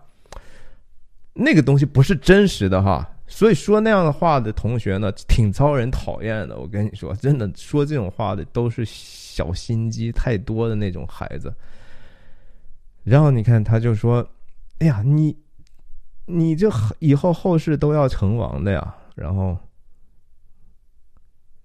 [1.33, 6.57] 那个东西不是真实的哈，所以说那样的话的同学呢，挺遭人讨厌的。
[6.57, 11.53] 我跟你说，真的说这种话的都是小心机太多的那种孩子。
[13.09, 14.27] 然后你看，他就说
[14.79, 15.37] ：“哎呀，你，
[16.25, 19.57] 你这以后后世都要成王的呀。”然后，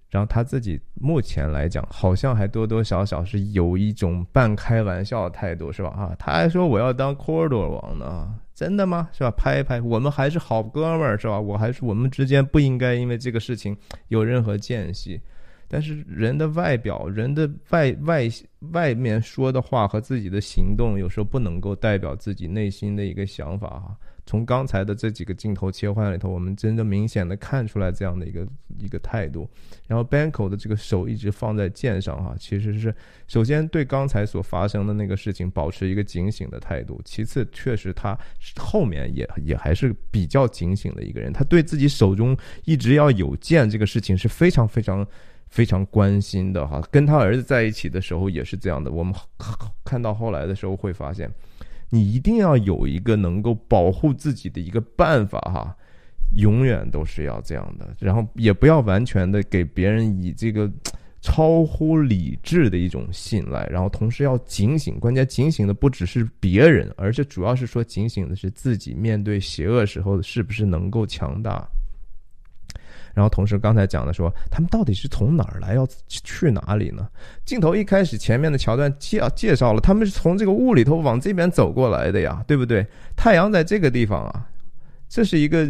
[0.09, 5.89] 然后他自己目前来讲，好像还多多少少是有一种半开玩笑的态度，是吧？
[5.89, 9.09] 啊，他还说我要当 Corridor 王呢，真的吗？
[9.11, 9.29] 是吧？
[9.31, 11.37] 拍一拍，我们还是好哥们儿，是吧？
[11.37, 13.77] 我还是我们之间不应该因为这个事情
[14.07, 15.19] 有任何间隙。
[15.73, 18.29] 但是人的外表，人的外外
[18.73, 23.97] 外面说的话和自己的行动，有时候不能够代表自己内心的一个想法哈。
[24.23, 29.49] 从刚才的这几个镜头切换里头，我们真的明显的看出来这样的一个一个态度。
[29.87, 32.93] 然后 Banko 的这个手一直放在剑上哈，其实是
[33.27, 37.01] 首先对刚才所发生的那个事情保持一个警醒的态度。
[37.03, 38.15] 其次，确实他
[38.55, 45.03] 后面也也还是比较警醒的一个人，他对自己手中一直要有剑这个事情是非常非常。
[45.53, 48.89] 非常关心的哈，跟他儿子在一起的时候也是这样的。
[48.89, 49.13] 我们
[49.85, 51.29] 看到后来的时候会发现，
[51.91, 55.77] 你一定要有一个能够保护自己的一个办法哈，
[56.37, 57.95] 永远都是要这样的。
[57.99, 60.67] 然后也不要完全的给别人以这个
[61.21, 64.99] 超乎理智的一种信赖，然后同时要警醒。
[64.99, 71.69] 关键警醒的不只是别人，而且主要是说警醒的是自己面对邪恶时候是不是能够强大。
[73.13, 77.07] 然后同时，刚才讲的说，他们到底是从哪儿来，要去哪里呢？
[77.45, 82.85] 镜头一开始前面的桥段介介绍了，他们是从这个雾里头往这边走过来的呀，对不对？
[83.15, 84.47] 太阳在这个地方啊。
[85.13, 85.63] 这是一个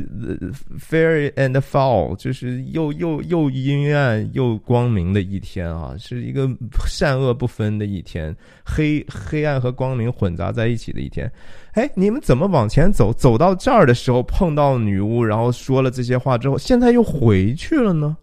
[0.79, 6.49] fair and foul，就是又又又阴暗又光明的一天啊，是一个
[6.87, 11.29] 善恶不分的一天，黑黑暗和光明混杂在一起的一天。
[11.73, 13.11] 哎，你们怎么往前走？
[13.11, 18.15] 走到这儿的时候碰到女巫，然后说了这些话之后，现在又回去了呢？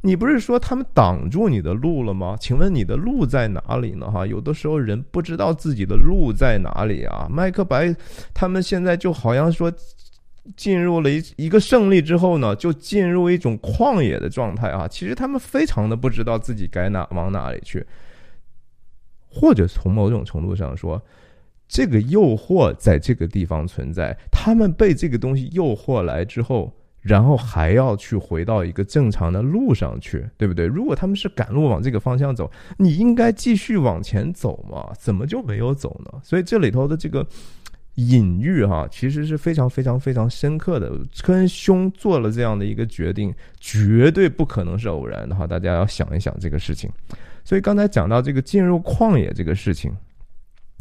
[0.00, 2.36] 你不是说他们挡住你的路了吗？
[2.40, 4.10] 请问你的路在哪里呢？
[4.10, 7.28] 哈，有的时候人不知道自己的路在哪里啊。
[7.30, 7.94] 麦克白
[8.34, 9.72] 他们现在就好像说。
[10.56, 14.88] 进入了一一个胜利之后呢，就进入一种旷野的状态啊！
[14.88, 17.86] 其实他们非常的不知道自己该哪往哪里去，
[19.28, 21.00] 或者从某种程度上说，
[21.68, 30.66] 这个诱惑在这个地方存在，他们被这个东西诱惑来之后，然后还要去回到一个正常的路上去，对不对？
[30.66, 36.20] 如果他们是赶路往这个方向走，你应该继续往前走嘛，怎么就没有走呢？
[36.22, 37.26] 所以这里头的这个。
[37.96, 40.90] 隐喻哈，其实是非常非常非常深刻的。
[41.22, 45.46] 科恩兄做了这样的一个决定，绝对不可能是偶然的哈。
[45.46, 46.90] 大家要想一想这个事情。
[47.44, 49.92] 所以刚才讲到这个进入旷野这个事情，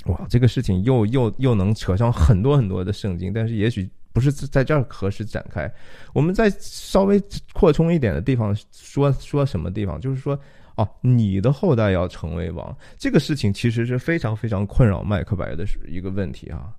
[0.05, 5.71] 哇，这个事情又又又能扯上很多很多的圣经，但是也许不是在这儿合适展开。
[6.13, 7.21] 我们在稍微
[7.53, 10.39] 扩充一点的地方说说什么地方，就是说
[10.75, 16.73] 哦，你的后代要成为王，这个事情其实是非常非常困扰麦克白的一个问题啊。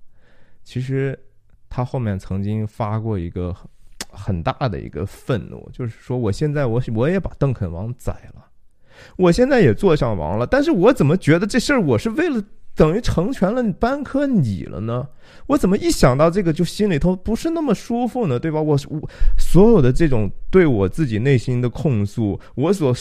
[0.71, 1.19] 其实，
[1.69, 3.53] 他后面曾经发过一个
[4.09, 8.45] 很大的一个愤怒，就是说，我现在我我也把邓肯王宰了，
[9.17, 12.41] 我现在也坐上王了，但是我怎么觉得这事儿我是为了
[12.73, 15.05] 等于成全了班科你了呢？
[15.47, 18.39] 我怎么一想到这个就心里头不是那么舒服呢？
[18.39, 18.61] 对吧？
[18.61, 22.93] 我我所有的这种对我自己内心的控诉，我所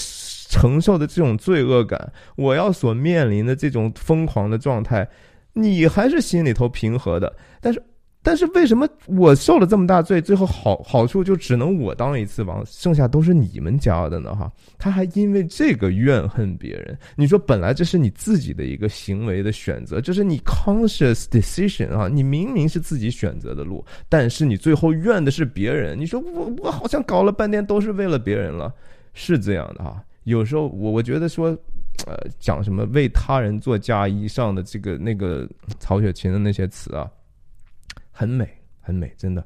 [0.48, 5.08] 承受的这种罪恶感，我要所面临的这种疯狂的状态。
[5.52, 7.82] 你还是心里头平和的，但是，
[8.22, 14.34] 但是为什么我受了这么大罪，最后好好处就只能我当一次王，剩下都是你们家的呢？
[14.34, 16.96] 哈，他还因为这个怨恨别人。
[17.16, 25.98] 你说本来这是你自己的一个行为的选择，这是你 conscious decision 啊，你明明是自己选择的路，但是你最后怨的是别人。
[25.98, 28.72] 你说我我好像搞了半天都是为了别人了，
[29.14, 30.00] 是这样的哈。
[30.24, 31.58] 有时候我我觉得说。
[32.06, 37.10] 呃，讲什么为他人做嫁衣上的这个那个曹雪芹的那些词啊，
[38.10, 38.48] 很美
[38.80, 39.44] 很美，真的。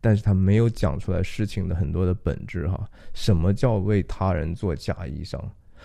[0.00, 2.88] 但是他没有讲出来事情的很多的本质哈。
[3.14, 5.38] 什么叫为他人做嫁衣裳？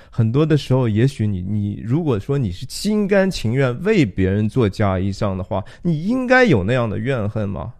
[0.09, 7.73] 很多的时候，也许你你如果说你是心甘情愿为别人做嫁衣裳的话，你应该有那样的怨恨吗？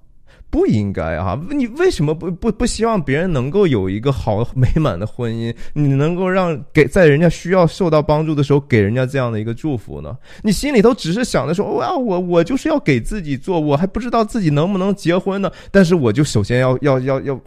[0.50, 1.40] 不应该啊！
[1.50, 5.54] 你为什么不不不希望别人能够有一个好美满的婚姻？
[5.74, 10.18] 你能够让给在人家需要受到帮助的时候给人家这样的一个祝福呢？
[10.44, 17.40] 你心里头只是想着说，哇，我我就是要给自己做，我还不知道自己能不能结婚呢，但是我就首先要要要要。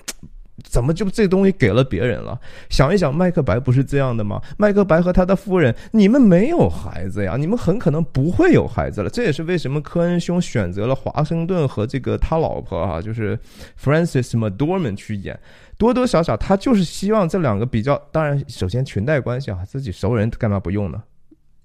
[0.62, 2.38] 怎么就这东西给了别人了？
[2.68, 4.40] 想一想，麦克白不是这样的吗？
[4.56, 9.10] 麦克白和他的夫人，你们没有孩子呀，你们很可能不会有孩子了。
[9.10, 13.38] 这也是为什么科恩兄选择了华盛顿和这个他老婆啊，就是
[13.82, 15.38] Francis McDormand 去演。
[15.76, 21.02] 多多少少，他就是希望这两个比较，当然，首先裙带关系啊，自己熟人干嘛不用呢？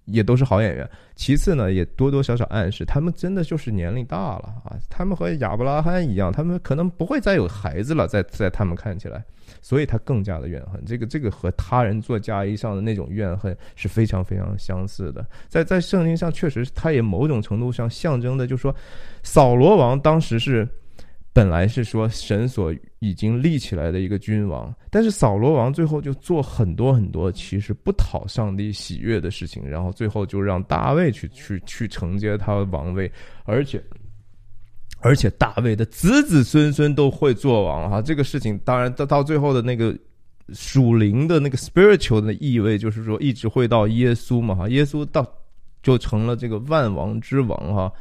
[0.06, 0.90] 也都是好演员。
[1.16, 4.78] 其次呢，也多多少少暗示他们真的就是年龄大了啊。
[4.90, 9.24] 他们和亚伯拉罕一样，他们可能不会再有孩子了，在在他们看起来，
[9.62, 10.84] 所以他更加的怨恨。
[10.86, 15.26] 这个这个和他人做嫁衣上的那种怨恨是非常非常相似的。
[15.48, 18.76] 在在圣经上，确实他也某种程度上象征的，就是说，
[19.24, 20.68] 扫罗王当时是。
[21.34, 22.74] 本来是说神所
[23.06, 33.12] 已经立起来的一个君王，但是扫罗王最后就做很多很多其实不讨上帝喜悦的事情，然后最后就让大卫去去去承接他的王位，
[33.44, 33.82] 而且
[35.02, 38.02] 而且大卫的子子孙孙都会做王哈。
[38.02, 39.96] 这个事情当然到到最后的那个
[40.54, 45.26] 属灵的那个 spiritual 的意味，就是说一直会到耶稣嘛哈，耶稣到
[45.84, 47.92] 就成了这个万王之王哈，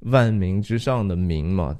[0.00, 1.76] 万民之上的民嘛。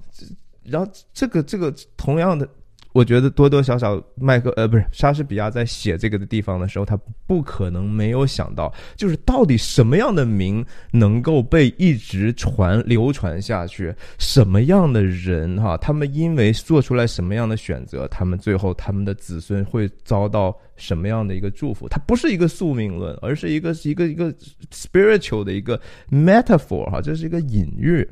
[0.64, 2.48] 然后这个这个同样的，
[2.92, 6.96] 我觉得多多少少麦克呃不是莎士比亚在写这个的地方的时候，他
[7.26, 21.88] 不可能没有想到，就是到底什么样的名能够被一直传流传下去，什么样的人哈，他们因为做出来什么样的选择，他们最后他们的子孙会遭到什么样的一个祝福？
[21.88, 24.32] 它不是一个宿命论，而是一个一个一个
[24.72, 28.08] spiritual 的一个 metaphor 哈，这是一个隐喻。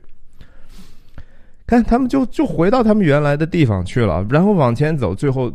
[1.73, 5.51] 但，他们就就回到他们原来的地方去了，然后往前走，最后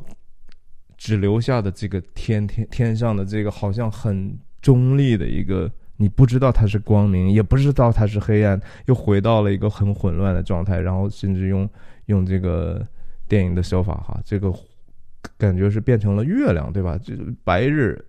[0.98, 10.80] 只留下的这个天天天上的这个好像很中立的一个，你不知道它是光明，也不知道它是黑暗，又回到了一个很混乱的状态。
[10.80, 11.70] 然后甚至用
[12.08, 12.84] 用这个
[13.28, 14.52] 电影的手法哈，这个
[15.38, 16.98] 感觉是变成了月亮，对吧？
[16.98, 17.14] 就
[17.44, 18.04] 白日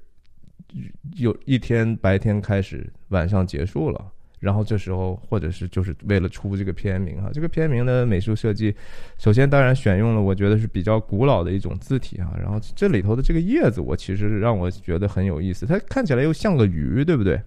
[1.16, 4.02] 有一天白天开始，晚上结束了。
[4.40, 8.74] 然后这时候，或者是就是为了出这个片名哈，这个片名的美术设计，
[9.18, 12.32] 首先当然选用了我觉得是比较古老的一种字体啊。
[12.38, 17.40] 然后这里头的这个叶子，我其实让我觉得很有意思，它看起来又像个鱼，对不对？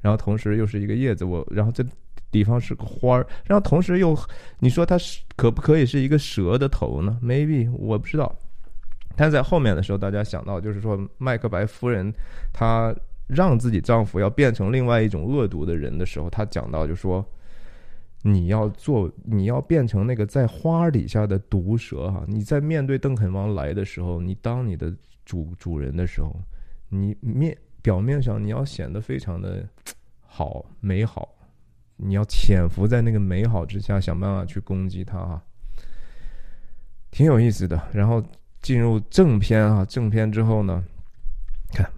[0.00, 1.84] 然后同时又是一个叶子，我然后这
[2.32, 4.18] 地方是个花儿，然后同时又
[4.58, 8.34] 你说它是可不可以是一个蛇的头呢？Maybe 我不知道。
[9.14, 12.12] 但在后面的时候，大家想到就是说麦克白夫人
[12.52, 12.92] 她。
[13.32, 17.24] 让自己丈夫要变成另外一种恶毒的人的时候，他讲到就说
[18.22, 22.24] ：“你要做，你要变成那个在花底下的毒蛇哈！
[22.26, 24.92] 你在面对邓肯王来的时候，你当你的
[25.24, 26.34] 主主人的时候，
[26.88, 29.66] 你面表面上你要显得非常的
[30.20, 31.28] 好美好，
[31.96, 35.42] 你要潜伏在那个美好之下，想办法去攻击他哈，
[37.10, 37.80] 挺有意思的。
[37.92, 38.22] 然后
[38.60, 40.84] 进入正片啊，正片之后呢，
[41.72, 41.88] 看。”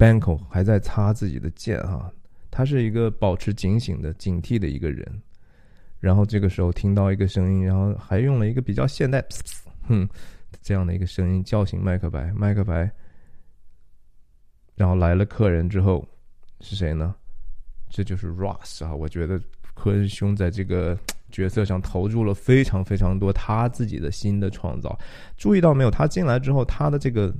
[0.00, 2.10] Banko 还在擦自己的剑哈，
[2.50, 5.06] 他是一个保持警醒的、警惕的一个人。
[5.98, 9.22] 然后这个时候听到一个声音，然后还用了一个比较现代，
[9.86, 10.08] 哼，
[10.62, 12.32] 这样的一个声音叫醒麦克白。
[12.32, 12.90] 麦克白，
[14.74, 16.08] 然后来了客人之后
[16.62, 17.14] 是谁呢？
[17.90, 18.94] 这就是 Ross 啊！
[18.94, 19.38] 我觉得
[19.74, 20.98] 科恩兄在这个
[21.30, 24.98] 角色上投入了非常非常多他自己的新的创造。
[25.36, 25.90] 注意到没有？
[25.90, 27.30] 他进来之后，他的这个。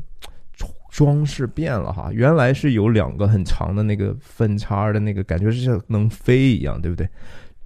[0.91, 7.09] 装饰变了哈，原来是有两个很长的那个分叉的那个感觉，是像能飞一样，对不对？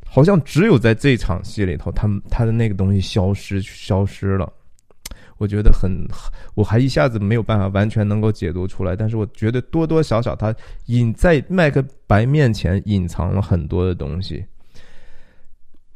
[0.06, 4.52] 好像只有在这场戏里头，他他的那个东西消失消失了。
[5.38, 5.90] 我觉得很，
[6.54, 10.54] 我还一下子没有办法完全能够解读出来，但是我觉得多多少少他
[10.86, 14.44] 隐在麦克白面前隐藏了很多的东西。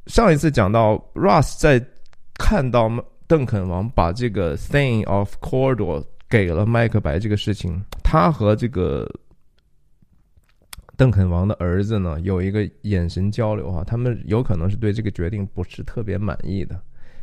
[0.06, 1.80] 上一次讲到 Ross 在
[2.34, 2.90] 看到
[3.28, 6.04] 邓肯王把这个 Thing of Cordor。
[6.28, 9.08] 给了麦克白这个事情，他和这个
[10.94, 16.78] 邓肯王的儿子呢有一个眼神交流哈，他们有可能是对这个决定不是特别满意的，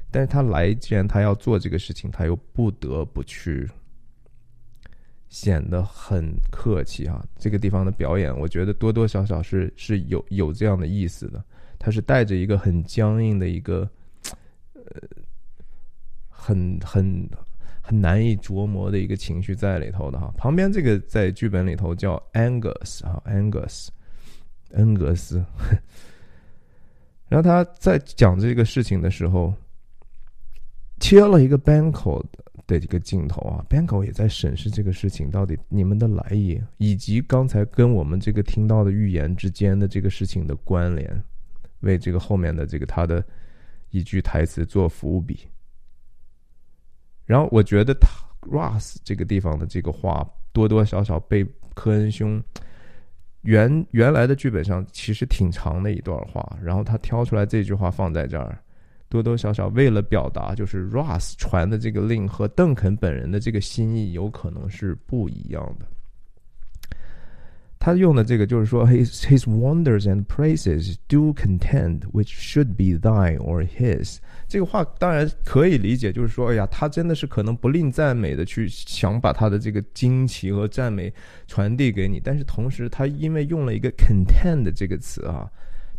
[0.09, 3.69] 但是他来既然他要做这个事情，他又不得不去，
[5.29, 7.23] 显得很客气哈。
[7.37, 11.43] 这个地方的表演，我觉得多多少少是是有有这样的意思的，
[11.77, 13.87] 他是带着一个很僵硬的一个，
[14.73, 14.83] 呃，
[16.27, 17.29] 很很。
[17.87, 23.89] 很难以琢磨的一个情绪在里头的哈，旁边这个在剧本里头叫 Angus 哈，Angus，
[24.71, 25.45] 恩格斯，
[27.27, 29.53] 然后他在讲这个事情的时候，
[30.99, 32.25] 切了一个 Banco
[32.65, 41.23] 的一个镜头啊，Banco 也在审视这个事情到底你们的来意，以及刚才跟我们这个听到的预言之间的这个事情的关联，
[41.81, 43.23] 为这个后面的这个他的
[43.91, 45.41] 一句台词做伏笔。
[47.25, 48.07] 然后我觉得他
[48.41, 52.41] Russ 这个地方的这个话多多少少被科恩兄。
[53.41, 58.57] 原原来的剧本上其实挺长的一段话，然后他挑出来这句话放在这儿，
[59.07, 65.85] 多多少少为了表达，就是 Ross 传的这个令和邓肯本人的这个心意有可能是不一样的。
[67.77, 74.17] 他用的这个就是说，his his wonders and praises do contend which should be thine or his。
[74.47, 81.13] 这个话当然可以理解，就是说，哎呀，他真的是可能不吝赞美的去想把他的这个惊奇和赞美
[81.47, 85.47] 传递给你，但是同时他因为用了一个 contend 这个词啊，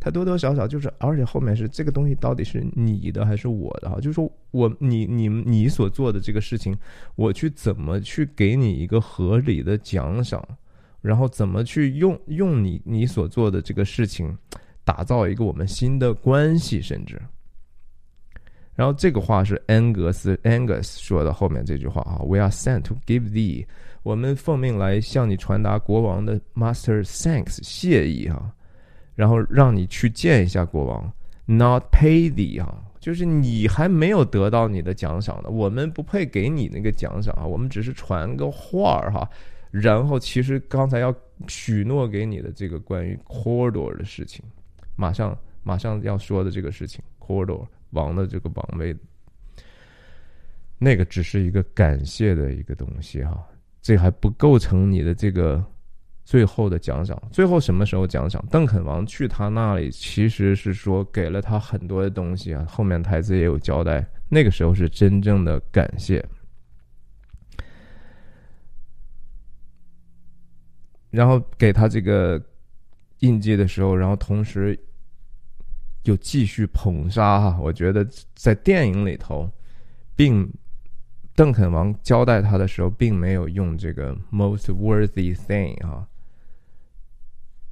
[0.01, 3.97] 他多多少少就是，而且后面是这个东西到底是你的还是我的哈？
[3.97, 6.77] 就是说我你你你所做的这个事情，
[7.15, 10.45] 我去怎么去给你一个合理的奖赏？
[11.07, 14.37] 然后怎么去用用你你所做的这个事情，
[14.83, 17.21] 打造一个我们新的关系，甚至。
[18.75, 23.65] 然后这个话是安格斯 Angus 说的后面这句话啊，We are sent to give thee，
[24.03, 28.53] 我们奉命来向你传达国王的 Master thanks 谢意啊，
[29.15, 31.11] 然后让你去见一下国王
[31.47, 39.27] ，Not pay thee 哈，就是你还没有得到你的奖赏呢，我们不配给你那个奖赏啊，我们只是传个话儿哈。
[39.81, 41.15] 然后，其实刚才要
[41.49, 44.45] 许诺给你的这个关于 Corridor 的事情，
[44.97, 48.97] 马上马上要说的这个事情，Corridor 王的这个王位，
[50.79, 53.45] 那个只是一个感谢的一个东西哈，
[53.83, 55.63] 这还不构成你的这个
[56.25, 57.21] 最后的奖赏。
[57.31, 58.43] 最后什么时候奖赏？
[58.51, 66.25] 邓肯王去他那里，其实是说给了他很多的东西啊，后面台词也有交代，那个时候是真正的感谢。
[71.17, 72.39] 然后给他这个
[73.21, 74.79] 印记的时候，然后同时
[76.03, 77.59] 又继续捧杀哈。
[77.59, 79.51] 我觉得在电影里头，
[80.15, 80.47] 并
[81.35, 86.07] 邓肯王交代他的时候，并没有用这个 most worthy thing 啊。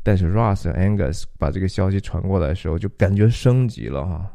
[0.03, 4.35] 但是 Ross Angus 把这个消息传过来的时候，就感觉升级了哈，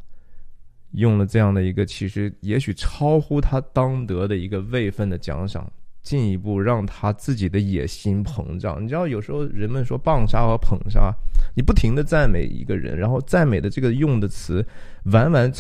[0.91, 5.67] 用了这样的一个其实也许超乎他当得的一个位分的奖赏。
[6.01, 8.83] 进一步让他自己的野心膨胀。
[8.83, 11.13] 你知道，有时候人们说棒杀和捧杀，
[11.55, 14.65] 你不停的赞美一个人，然后赞美的这个用的词
[15.05, 15.51] 完完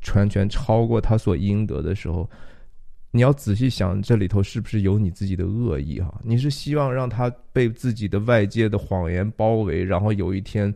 [0.00, 2.28] 全全超过他所应得的时候，
[3.10, 6.00] 你要仔细想，这里头是不是有你自己的恶意？
[6.00, 10.72] 哈，你是希望让他被自己的外界的谎言包围，然后有一天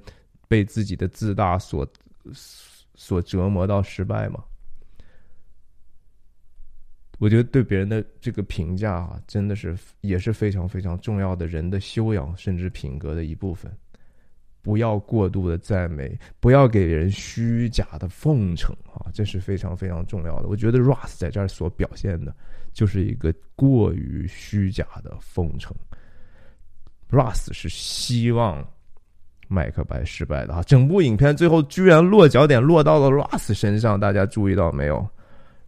[0.48, 1.86] 被自己的自大所
[2.94, 4.42] 所折磨到失败吗？
[7.20, 13.70] 我觉得对别人的这个评价啊，真的是也是非常非常重要的人的修养甚至品格的一部分。
[14.62, 20.48] 不要过度的赞美，不要给人虚假的奉承啊，这是非常非常重要的。
[20.48, 22.34] 我觉得 Russ 在这儿所表现的，
[22.72, 25.76] 就是一个过于虚假的奉承。
[27.10, 28.66] Russ 是希望
[29.46, 35.06] 麦克白失败的啊，整部影片最后居然落脚点落到了 Russ 身上，大家注意到没有？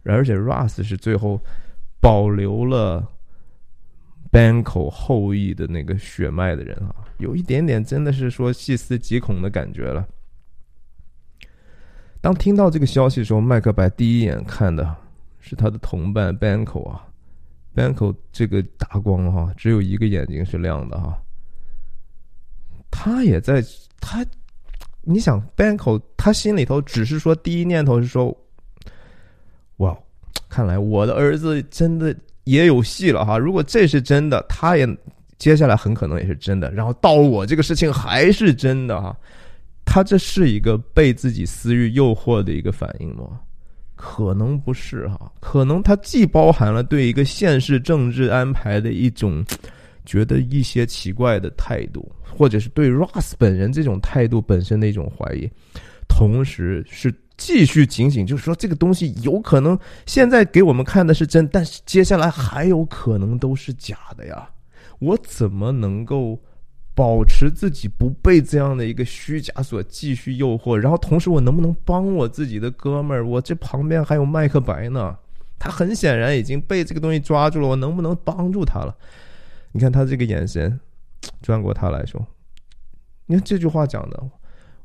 [0.05, 1.39] 而且 Russ 是最后
[2.01, 3.07] 保留了
[4.29, 10.05] Banco 后裔的那个血脉的人啊，有一点点真的是说细思极恐的感觉了。
[12.19, 14.93] 当听到这个消息的时候，麦克白第一眼看的
[15.39, 17.07] 是他的同伴 Banco 啊
[17.73, 21.17] ，Banco 这个大光哈，只有一个眼睛是亮的哈，
[22.91, 23.63] 他也在
[24.01, 24.25] 他，
[25.01, 28.37] 你想 Banco 他心里头只是说第一念头是说。
[29.77, 29.97] 哇，
[30.49, 33.37] 看来我的儿子真的也有戏了哈！
[33.37, 34.87] 如果这是真的，他也
[35.37, 36.71] 接下来很可能也是真的。
[36.71, 39.15] 然后到我这个事情还是真的哈，
[39.85, 43.39] 他这是一个被自己私欲诱惑的一个反应吗？
[43.95, 49.43] 可能不是哈，可能他既包含了对一个现实政治安排的一种
[50.05, 55.49] 觉得一些奇怪的态度，或者是对 Ross 本人这种态度本身的一种怀疑，
[56.07, 57.13] 同时是。
[57.35, 64.51] 继续警醒，就是说这个东西有可能现在给我们看的是真，但是接下来还有可能都是假的呀。
[64.99, 66.39] 我怎么能够
[66.93, 70.75] 保持自己不被这样的一个虚假所继续诱惑？
[70.75, 73.25] 然后同时，我能不能帮我自己的哥们儿？
[73.25, 75.17] 我这旁边还有麦克白呢，
[75.57, 77.67] 他很显然已经被这个东西抓住了。
[77.67, 78.95] 我能不能帮助他了？
[79.71, 80.79] 你看他这个眼神，
[81.41, 82.25] 转过他来说，
[83.25, 84.23] 你看这句话讲的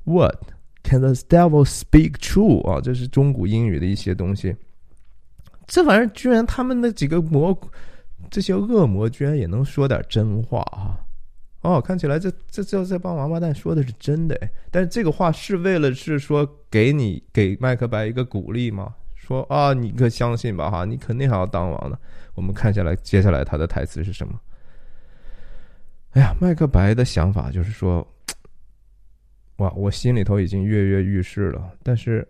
[0.05, 0.58] ，What？
[0.83, 2.67] Can the devil speak true？
[2.71, 4.57] 啊，这是中古英语的一些东西。
[5.67, 7.57] 这玩意儿居然他们那几个魔，
[8.31, 10.97] 这些恶魔居然也能说点真话啊！
[11.61, 14.51] 哦，看起来这这这这帮王八蛋说的是真的哎。
[14.71, 18.95] 但是这个话是为了是说给你给麦克白一个鼓励吗？
[19.17, 21.99] 说啊，你可相信吧哈，你肯定还要当王的。
[22.35, 24.41] 我们看下来，接下来他的台词是什么？
[26.13, 28.07] 哎呀，麦克白的想法就是说，
[29.59, 32.27] 哇，我心里头已经跃跃欲试了，但是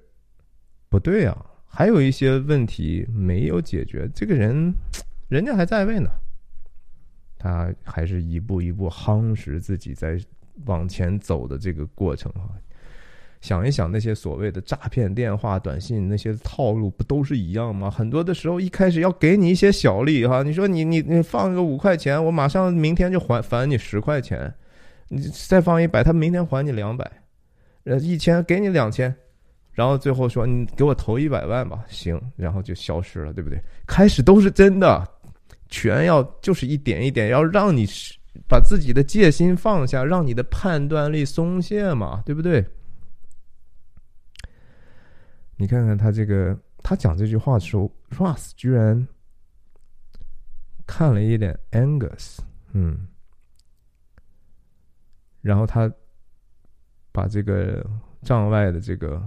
[0.89, 4.09] 不对呀，还有一些问题没有解决。
[4.15, 4.73] 这个人，
[5.29, 6.09] 人家还在位呢，
[7.39, 10.19] 他还是一步一步夯实自己在
[10.65, 12.49] 往前走的这个过程哈。
[13.41, 17.89] 想一想那些所谓的诈骗电话、短信那些套路，不都是一样吗？
[17.89, 24.53] 很多的时候一开始要给你一些小利哈，你说你你你放个五块钱，我马上明天就还返你十块钱，
[25.09, 27.11] 你再放一百，他明天还你两百，
[27.85, 29.15] 呃一千给你两千，
[29.73, 33.59] 然后最后说你给我投一百万吧，行，然后就消失了，对不对？
[33.87, 35.09] 开始都是真的，
[35.69, 37.87] 全要就是一点一点要让你
[38.47, 42.65] 把自己的戒心放下，让你的判断力松懈嘛，对不对？
[45.57, 49.09] 你看看他这个，他讲这句话的时候，Russ 居然
[50.87, 52.39] 看了一点 Angus，
[52.75, 53.08] 嗯，
[55.49, 55.91] 然后他
[57.11, 57.83] 把这个
[58.21, 59.27] 帐外的这个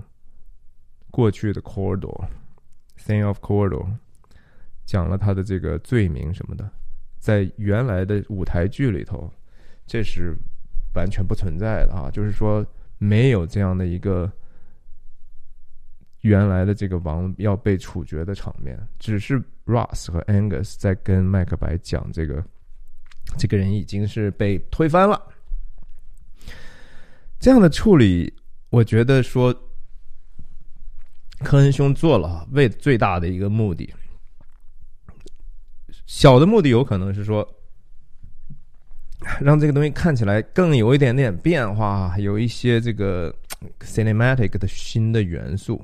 [1.10, 3.88] 过去的 Corridor，Thing of Corridor，
[4.86, 6.70] 讲了他的这个罪名什么的，
[7.18, 9.34] 在原来的舞台剧里头，
[9.88, 10.38] 这是
[10.94, 12.64] 完全不存在的啊，就是说
[13.00, 14.32] 没有这样的一个。
[16.22, 22.46] 原来的这个王要被处决的场面，只是 Ross 和 Angus 在跟麦克白讲这个，
[23.40, 25.20] 这个人已经是被推翻了。
[27.42, 28.32] 这样的处理，
[28.70, 29.52] 我觉得说，
[31.40, 33.92] 科恩兄做了为最大的一个目的，
[36.06, 37.46] 小的目的有可能是说，
[39.40, 43.36] 让这个东西看起来更有一点点变化，有一些这个
[43.80, 45.84] cinematic 的新的元素。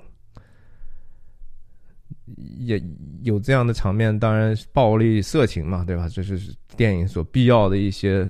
[2.60, 2.80] 也
[3.24, 6.08] 有这样的场面，当然暴力、色情嘛，对吧？
[6.08, 8.30] 这是电影所必要的一些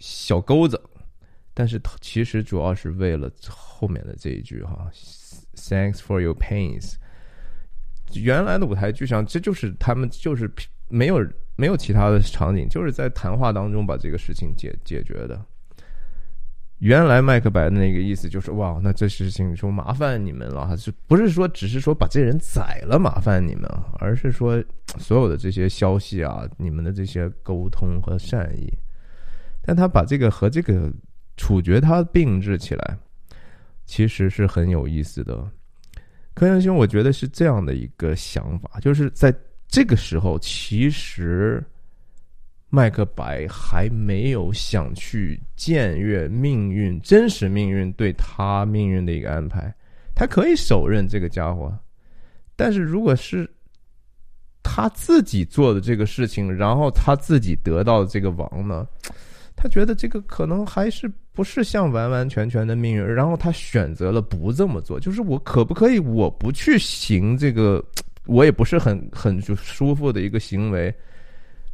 [0.00, 0.82] 小钩子。
[1.54, 4.90] 但是其实主要是为了后面的这一句哈
[5.56, 6.94] ，“Thanks for your pains”。
[8.14, 10.50] 原来的舞台剧上，这就是他们就是
[10.88, 11.26] 没有
[11.56, 15.42] 没有其他的场景，就是在谈话当中把这个事情解解决的。
[16.78, 24.60] 原来麦克白的那个意思就是哇，那这事情说麻烦你们了，是不是说只是说把这人宰了麻烦你们，而是说
[24.98, 28.68] 所有的这些消息啊，你们的这些沟通和善意，
[29.62, 30.92] 但他把这个和这个
[31.42, 32.96] 处决他并置起来，
[33.84, 35.44] 其实是很有意思的。
[36.34, 39.34] 柯阳兄，我觉得是这样的一个想法，就是在
[39.66, 41.60] 这个时候，其实。
[42.74, 49.70] 麦克白还没有想去僭越命运，真实命运对他命运的一个安排，
[50.14, 51.70] 他可以手刃这个家伙。
[52.56, 53.46] 但是如果是
[54.62, 58.86] 他自己做的这个事情，然后他自己得到这个王呢，
[59.54, 67.82] 他觉得这个可能还是不是像完完全全的命运，然后他选择了不这么做，就是我可不可以我不去行这个，
[68.26, 70.94] 我也不是很很就舒服的一个行为。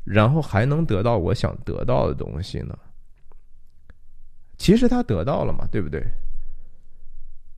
[0.04, 2.78] 然后还能得到我想得到的东西呢？
[4.56, 6.02] 其实他得到了嘛，对不对？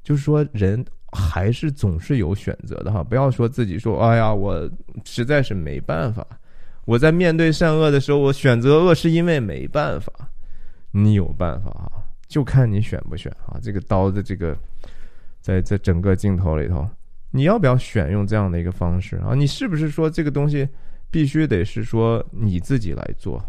[0.03, 3.05] 就是说，人还是总是有选择的哈。
[3.05, 4.69] 不要说自己说，哎呀，我
[5.05, 6.27] 实在是没办法。
[6.87, 10.13] 我在面对善恶的时候，我选择恶是因为没办法。
[10.93, 13.59] 你有办法啊，就看你选不选啊。
[13.63, 14.57] 这个刀的这个，
[15.41, 16.89] 在在整个镜头里头，
[17.31, 19.35] 你要不要选用这样的一个方式啊？
[19.35, 20.69] 你是不是说这个东西？
[21.13, 23.45] 必须得是说你自己来做，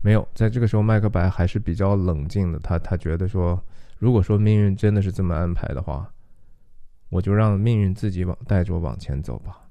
[0.00, 2.58] 没有在这个时候，麦克白还是比较冷静的。
[2.58, 3.64] 他他觉得说，
[3.98, 6.12] 如果说命运真的是这么安排的话，
[7.08, 9.63] 我就让命运自己往带着我往前走吧。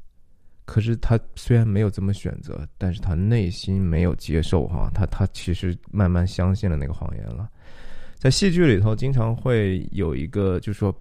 [0.66, 7.50] 可是他虽然没有这么选择，但是他内心没有接受哈，他他其实慢慢相信了那个谎言了。
[8.18, 10.94] 在戏剧里头，经常会有一个，就是说。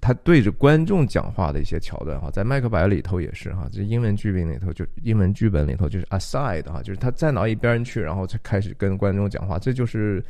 [0.00, 10.22] 他对着观众讲话的一些桥段哈，在《麦克白》里头也是哈，这英文剧本里头就英文剧本里头就是 aside 哈，就是他站到一边去，然后才开始跟观众讲话，这就是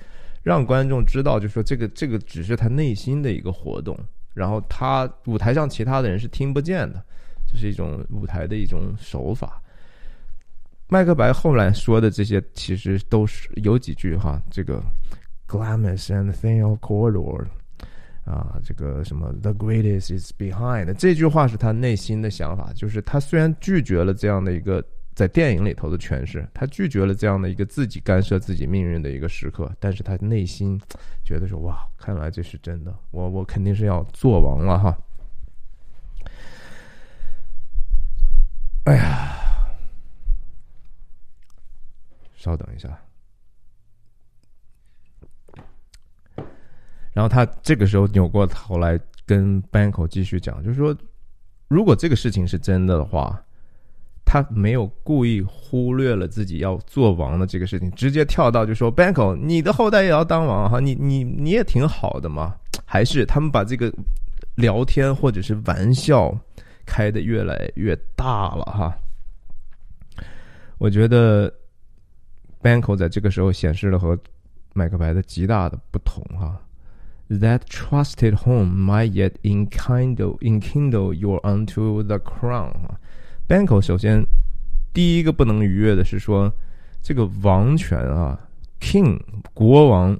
[0.43, 3.99] 让观众知道，就说这个这个只是他内心的一个活动，
[4.35, 7.03] 然后他舞台上其他的人是听不见的，
[7.57, 9.61] 是一种舞台的一种手法。
[10.89, 14.81] 麦克白后来说的这些，其实都是有几句哈，这个
[15.49, 17.47] glamours and thin of corridor。
[18.25, 24.85] 啊，这个什么 “the greatest is behind” 这句话是他内心的想法，就是他虽然拒绝了这样的一个
[25.15, 30.77] 在电影里头的诠释，他拒绝了这样的一个自己干涉自己命运的一个时刻，但是他内心
[31.25, 34.99] 觉得说：“哇，看来这是真的，我我肯定是要做王了哈。”
[38.87, 39.37] 哎呀，
[42.37, 42.89] 稍等一下。
[47.13, 50.97] 然后他这个时候扭过头来跟 Banko 继续讲，就是说，
[51.67, 53.43] 如果这个事情是真的的话，
[54.25, 62.55] 他没有故意忽略了自己要做王的这个事情，直接跳到就说 Banko，你的后代也要当王哈，你你你也挺好的嘛。
[62.85, 63.93] 还是他们把这个
[64.55, 66.33] 聊天或者是玩笑
[66.87, 68.97] 开的越来越大了哈。
[70.79, 71.53] 我觉得
[72.63, 74.19] Banko 在这个时候显示了和
[74.73, 76.63] 麦克白的极大的不同哈。
[77.29, 83.01] That trusted home might yet enkindle enkindle your unto the crown 啊
[83.49, 84.25] ，Banco 首先
[84.95, 86.53] 第一个不能逾越的是说，
[87.03, 88.39] 这个王权啊
[88.81, 89.21] ，King
[89.53, 90.17] 国王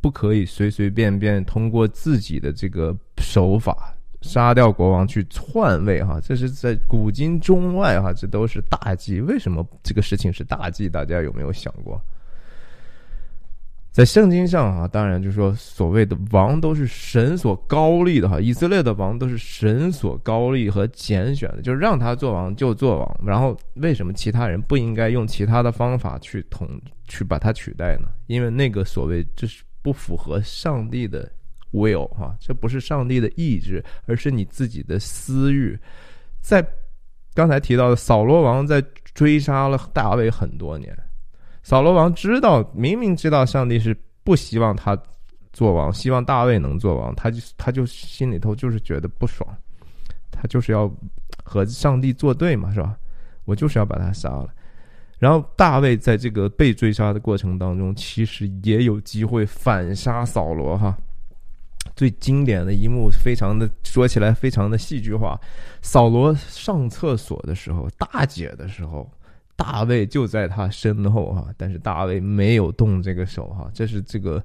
[0.00, 3.93] 不可以随随便便通过自己的这个手法
[4.24, 9.20] 杀掉国王去篡位哈，这是在古今中外哈，这都是大忌。
[9.20, 10.88] 为什么这个事情是大忌？
[10.88, 12.00] 大家有没有想过？
[13.90, 18.40] 在圣经上啊，当然就是说，所谓的王都是神所高立的哈。
[18.40, 23.20] 以色列的王都是神所高立和拣选的，就是让他做王就做王。
[23.24, 26.68] 然后为什么其他人不应该用其他的方法去统
[27.06, 28.08] 去把他取代呢？
[28.26, 31.30] 因为那个所谓这是不符合上帝的
[31.74, 35.78] will 哈，这不是上帝的意志，而是你自己的私欲。
[36.40, 36.64] 在
[37.34, 40.96] 刚才提到的扫罗王在追杀了大卫很多年。
[41.62, 44.96] 扫罗王知道，明明知道上帝是不希望他
[45.52, 49.48] 做王，希望大卫能做王，他就他就心里头就是觉得不爽，
[50.30, 50.90] 他就是要
[51.42, 52.96] 和上帝作对嘛，是吧？
[53.46, 54.48] 我就是要把他杀了。
[55.18, 60.96] 然后大卫在这个被追杀的过程当中，其实也有机会反杀扫罗哈。
[61.94, 65.38] 最经典的一幕，非常的说起来非常的戏剧化，
[65.82, 69.10] 扫罗上厕所的时候，大姐的时候。
[69.56, 74.42] 大卫就在他身后哈，但是大卫没有动这个手哈，这是这个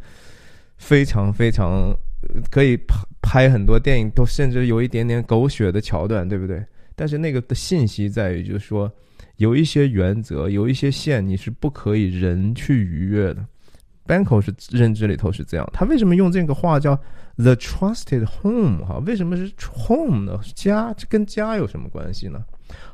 [0.78, 1.92] 非常非常
[2.52, 6.64] 可以拍拍很多电影都甚至有一点点狗血的桥段，对不对？
[6.96, 8.90] 但是那个的信息在于，就是说
[9.38, 13.44] 有一些原则，有一些线你是不可以人去逾越的。
[14.10, 16.96] Banko 是认知里头是这样，他为什么用这个话叫
[17.36, 18.98] the trusted home 哈？
[19.06, 20.40] 为什么是 home 呢？
[20.56, 22.44] 家这跟家有什么关系呢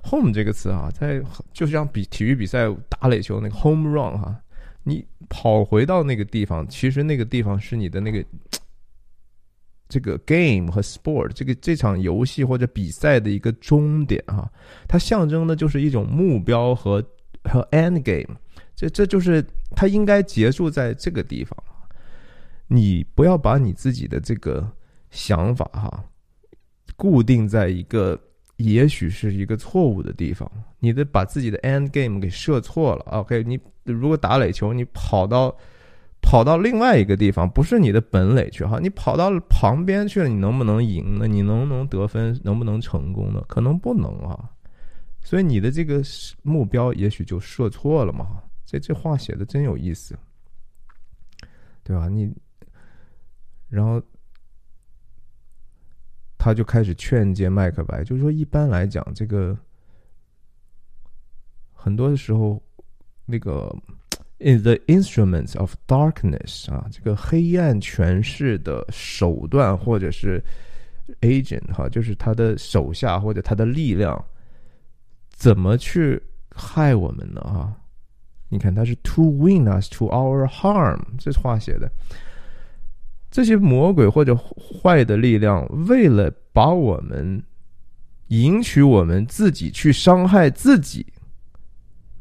[0.04, 4.36] ？home 这个词啊，在就像比体育比赛打垒球那个 home run 哈，
[4.84, 8.22] 你跑回到那个地方，其实那个地方是你的那个
[9.88, 14.52] 这个 game 和 sport 这个这场游戏或者比赛的一个终点哈，
[14.86, 17.02] 它象征的就是一种目标和
[17.46, 18.38] 和 end game，
[18.76, 19.46] 这这就是
[19.76, 21.56] 它应该结束在这个地方。
[22.68, 24.70] 你不要把你自己的这个
[25.10, 26.04] 想法哈，
[26.96, 28.20] 固定在一个。
[28.58, 30.50] 也许是一个错误的地方，
[30.80, 33.04] 你的把自己的 end game 给设错了。
[33.12, 35.54] OK，你如果打垒球，你跑到
[36.22, 41.28] 跑到另外一个地方，不是你的本垒去哈，你跑到旁边去了，你能不能赢呢？
[41.28, 42.40] 你能不能得分？
[42.46, 43.44] 能不能成功呢？
[43.46, 44.50] 可能不能啊。
[45.22, 46.02] 所以你的这个
[46.42, 48.42] 目标也许就设错了嘛。
[48.66, 50.18] 这这话写的真有意思，
[51.84, 52.08] 对吧？
[52.10, 52.36] 你
[53.70, 54.02] 然后。
[56.38, 59.58] 他就开始劝诫麦克白，就是说，一般来讲，这个
[61.74, 62.62] 很多的时候，
[63.26, 63.76] 那个
[64.38, 70.40] in the instruments of darkness 啊，这个黑暗权势的手段或者是
[71.22, 74.24] agent 哈，就是他的手下或者他的力量，
[75.32, 77.42] 怎么去害我们呢？
[77.42, 77.76] 哈，
[78.56, 81.92] 你看，他是 to win us to our harm，这话写的。
[83.30, 87.44] 这些魔鬼或者坏的力量，为了把我们
[88.28, 91.06] 引取我们自己去伤害自己，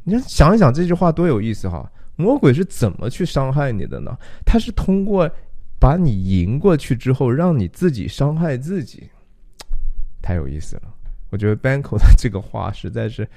[0.02, 1.88] 你想一想这句话多有意思哈！
[2.16, 4.16] 魔鬼是怎么去伤害你的呢？
[4.44, 5.30] 他是通过
[5.78, 9.08] 把你赢过去之后，让你自己伤害自己，
[10.20, 10.82] 太有意思了。
[11.30, 13.28] 我觉得 Banko 的这个话实在是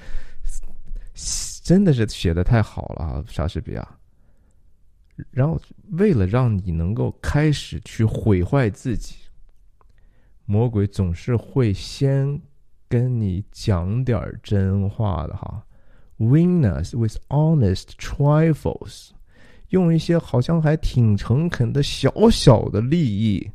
[1.68, 3.86] 真的是写的太好了啊，莎士比亚。
[5.30, 5.60] 然后，
[5.90, 9.16] 为了让你能够开始去毁坏自己，
[10.46, 12.40] 魔鬼总是会先
[12.88, 15.62] 跟你讲点真话的哈。
[16.16, 19.10] Win us with honest trifles,
[19.68, 23.50] 用一些好像还挺诚恳的小小的利益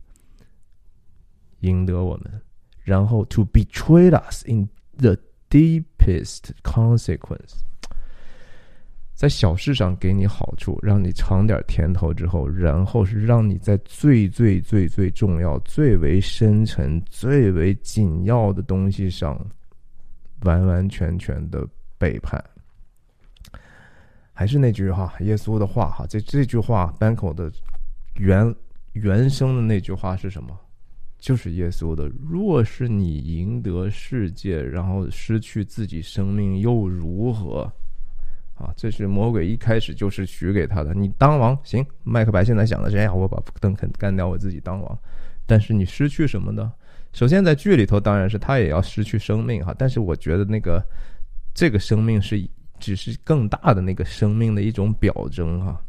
[1.61, 2.41] 赢得我们，
[2.83, 5.17] 然后 to betray us in the
[5.49, 7.63] deepest consequence，
[9.13, 19.39] 在小事上给你好处，让你尝点甜头之后，然后是让你在最最最最重要、最为深沉、最为紧要的东西上
[20.41, 21.65] 完完全全的
[21.97, 22.43] 背叛。
[24.33, 27.51] 还是那句哈，耶稣的话哈，这这句话 b a n k o 的
[28.15, 28.53] 原
[28.93, 30.59] 原生的那句话是什么？
[31.19, 37.71] 就是耶稣的：“若是你赢得世界，然后失去自己生命，又如何？”
[38.55, 40.93] 啊，这是魔鬼一开始就是许给他的。
[40.93, 44.99] 你当王行，麦克白现在想的是：哎呀，我把邓肯干掉，我自己当王。
[45.45, 46.71] 但是你失去什么呢？
[47.13, 49.73] 首先在剧里头，当然是他也要失去生命哈。
[49.77, 50.83] 但是我觉得那个
[51.53, 52.43] 这个生命是。
[52.79, 55.81] 只是更大的那个生命的一种表征哈，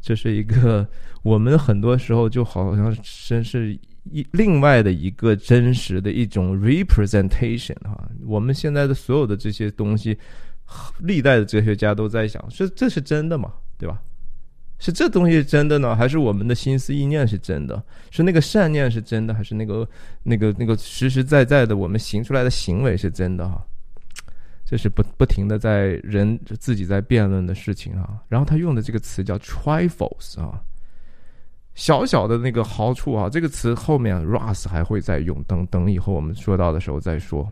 [0.00, 0.84] 这是一个
[1.22, 2.92] 我们很多时候就好像
[3.28, 3.78] 真是
[4.10, 8.10] 一另外的一个真实的一种 representation 哈。
[8.26, 10.18] 我们现在的所有的这些东西，
[10.98, 13.52] 历代的哲学家都在想：说这是真的吗？
[13.78, 14.00] 对吧？
[14.78, 17.82] 是这东西是真的呢，还是我们的心思意念是真的？
[18.10, 19.88] 是那个善念是真的，还是那个
[20.22, 23.64] 那个那个实实在在的我们行出来的行为是真的哈？
[24.66, 30.60] 这是不不停的在人自己在辩论的事情啊，然后他用的这个词叫 trifles 啊，
[31.74, 37.50] 小小的那个好处啊，这个词后面 Russ 还会再用，等等以后我们说到的时候再说。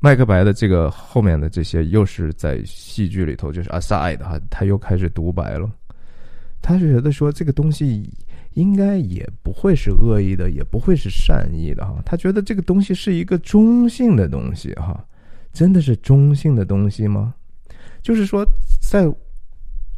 [0.00, 5.70] 麦克白的这个后面的这些又是在戏剧里头就是 aside 哈，他又开始独白了，
[6.60, 8.10] 他是觉得说这个东西。
[8.54, 12.02] 应该也不会是恶意的，也不会是善意的哈。
[12.04, 15.06] 他觉得这个东西是一个中性的东西哈，
[15.52, 17.32] 真的是中性的东西吗？
[18.02, 18.44] 就是说，
[18.82, 19.08] 在。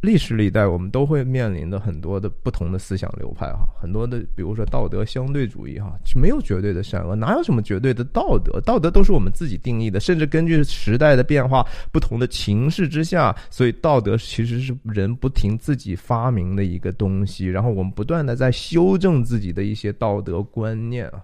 [0.03, 8.59] 历史历代，我们都会面临的很多的不同的思想流派哈，很多的，比如说道德相对主义哈，没有绝对的善恶，哪有什么绝对的道德？
[8.59, 21.23] 道德都是我们自己定义的，甚至根据时代的变化、不同的情势之下，所以道德其实是人不停自己发明的一个东西，然后我们不断的在修正自己的一些道德观念啊。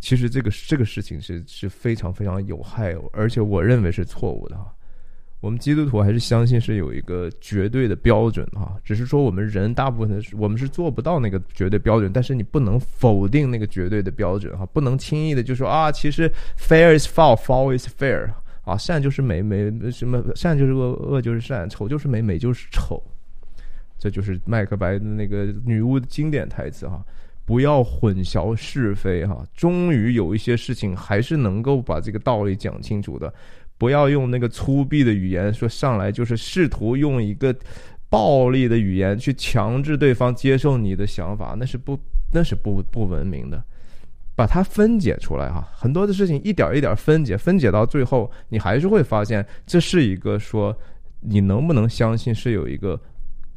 [0.00, 4.74] 其实这个这个事情是是非常非常有害，而且我认为是错误的哈。
[5.42, 18.30] 我们基督徒还是相信是有一个绝对的标准哈，只是说我们人大部分是我们是做不到那个绝对标准，但是你不能否定那个绝对的标准哈，不能轻易的就说啊，其实 fair is foul，foul is fair
[18.64, 23.02] 啊，善就是美，美什么善就是恶，恶就是善，丑就是美，美就是丑，
[23.98, 27.04] 这就是麦克白的那个女巫的经典台词哈，
[27.44, 33.34] 不要混淆是非哈，终于有一些事情还是能够把这个道理讲清楚的。
[33.82, 37.52] 不要用那个粗鄙的语言说上来，就是试图用一个
[38.08, 41.98] 暴力的语言去强制对方接受你的想法，那是不
[42.32, 43.60] 那是不不文明的。
[44.36, 50.72] 把它分解出来哈，很多的事情一点一点分解，分解到最后，你还是会发现这是一个说
[51.18, 52.96] 你能不能相信是有一个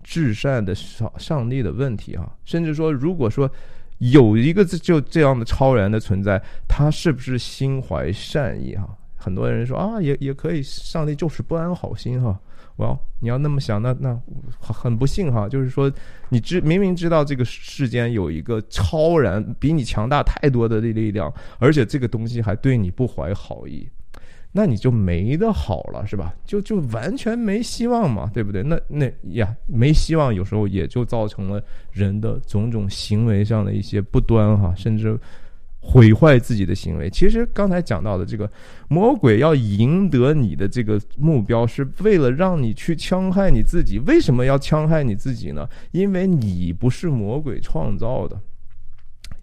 [0.04, 2.36] 至善的上上帝的问题哈。
[2.46, 3.48] 甚至说，如果说
[4.00, 8.90] 有一个就这样的超然的存在，他是不是心怀善意哈？
[9.26, 12.40] 很多人说啊，也也可以，上帝就是不安好心哈。
[12.78, 14.16] well，你要那么想，那那
[14.60, 15.50] 很不幸哈。
[15.50, 15.92] 就是说，
[16.30, 23.90] 你知明明知道这个世间有一个超然比你强大太多的力量，而且这个东西还对你不怀好意，
[24.52, 26.36] 那你就没得好了，是吧？
[26.46, 28.62] 就就完全没希望嘛，对不对？
[28.62, 35.20] 那那呀，没希望，有时候也就造成了人的种种行为上的一些不端哈，甚至。
[35.88, 38.52] 毁坏自己的行为，其实刚才讲到的这个
[38.90, 44.00] 魔鬼要赢得你的这个目标，是为了让你去戕害你自己。
[44.00, 45.70] 为什么要戕害你自己呢？
[45.92, 48.38] 因为你不是魔鬼创造的，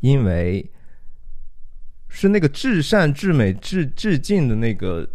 [0.00, 0.68] 因为
[2.08, 5.08] 是那个至善、至美、至至尽的那个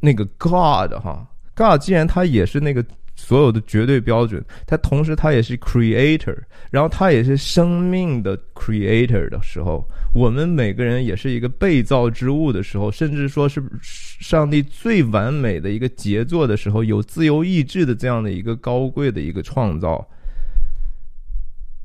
[0.00, 2.84] 那个 God 哈，God 既然他也是那个。
[3.20, 6.36] 所有的绝对标准，它同时它也是 creator，
[6.70, 20.04] 然后它也是生命的 creator 的时候，我们每个人也是一个被造之物的时候，甚至说是上帝最完美的一个杰作的时候，有自由意志的这样的一个高贵的一个创造。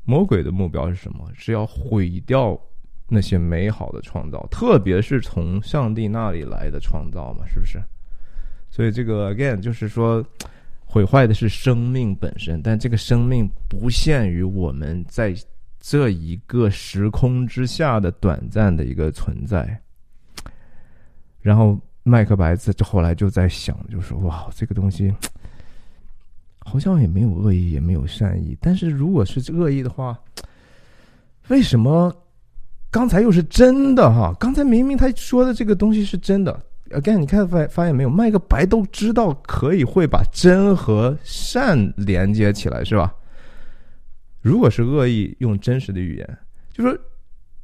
[0.04, 1.30] 魔鬼的目标是什么？
[1.34, 2.58] 是要毁掉
[3.08, 7.78] 那些美好的创造，特别是从上帝那里来的创造嘛，是不是？
[8.70, 10.24] 所以这个 again 就是说。
[10.96, 15.34] 毁坏的是生命本身，但这个生命不限于我们在
[15.78, 19.78] 这一个时空之下的短暂的一个存在。
[21.42, 25.12] 然后麦克白这后来就在想，就说：“哇，这个东西
[26.60, 28.56] 好像也没有恶意，也没有善意。
[28.58, 30.18] 但是如果是恶意的话，
[31.48, 32.10] 为什么
[32.90, 34.34] 刚才又是真的哈？
[34.40, 36.58] 刚才明明他说的这个东西是真的。
[36.90, 38.10] again，你看发发现没有？
[38.10, 43.14] 麦克白都知道可以会把真和善连接起来，是吧？
[44.40, 46.38] 如果是恶意，用真实的语言，
[46.72, 46.96] 就说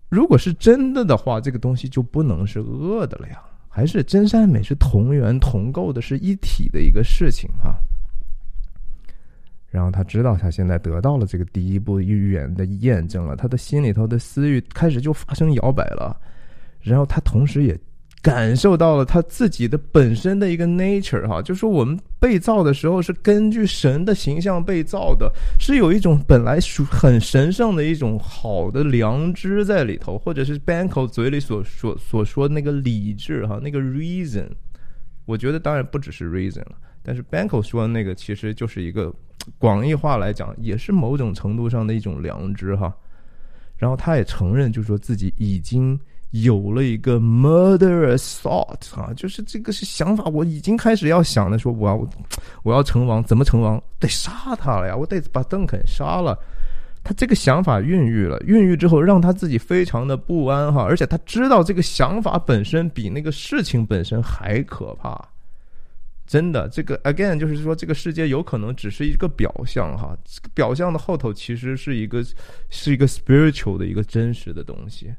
[0.08, 3.40] 如果是真的的话，这个东西就不能是恶的了呀。
[3.68, 7.74] 还是真善美是同源同构的，是一体的一个事情哈。
[9.70, 16.20] 然后他知道他现在得到了这个第一步预言的验证了，他的心里头的私欲开始就发生摇摆了。
[16.80, 17.78] 然后他同时也。
[18.22, 34.46] 感受到了他自己的本身的一个 nature 哈，就说我们被造的时候是根据神的形象被造的，是有一种本来属很神圣的一种好的良知在里头，或者是 Banko 嘴里所所所说的那个理智哈，那个 reason，
[35.24, 39.12] 我觉得当然不只是 reason 了，但是 Banko 说的那个其实就是一个
[39.58, 42.94] 广义化来讲，也是某种程度上的一种良知哈。
[43.76, 45.98] 然后他也承认，就是说自己已经。
[46.32, 52.10] 有了一个 murderous thought 啊，就是这个是想法，我已经开始要想的，说我要
[52.62, 53.82] 我要成王，怎么成王？
[53.98, 56.38] 得杀他了呀，我得把邓肯杀了。
[57.04, 65.20] 他这个想法孕育了，孕育之后让他自己非常的不安哈，而且他知道这个想法本身比那个事情本身还可怕。
[66.24, 72.24] 真的，这个 again 就是说，这个世界有可能只是一个表象哈，这个表象的后头其实是一个
[72.70, 75.12] 是一个 spiritual 的一个真实的东西。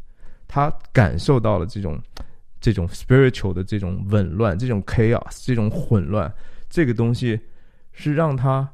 [0.54, 2.00] 他感受到了这种，
[2.62, 6.32] 这种 spiritual 的这种紊乱，这种 chaos，这种混乱，
[6.70, 7.40] 这个东西
[7.92, 8.72] 是让他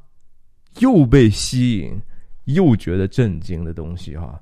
[0.80, 1.98] 又被吸引，
[2.44, 4.38] 又觉得震惊的东西哈。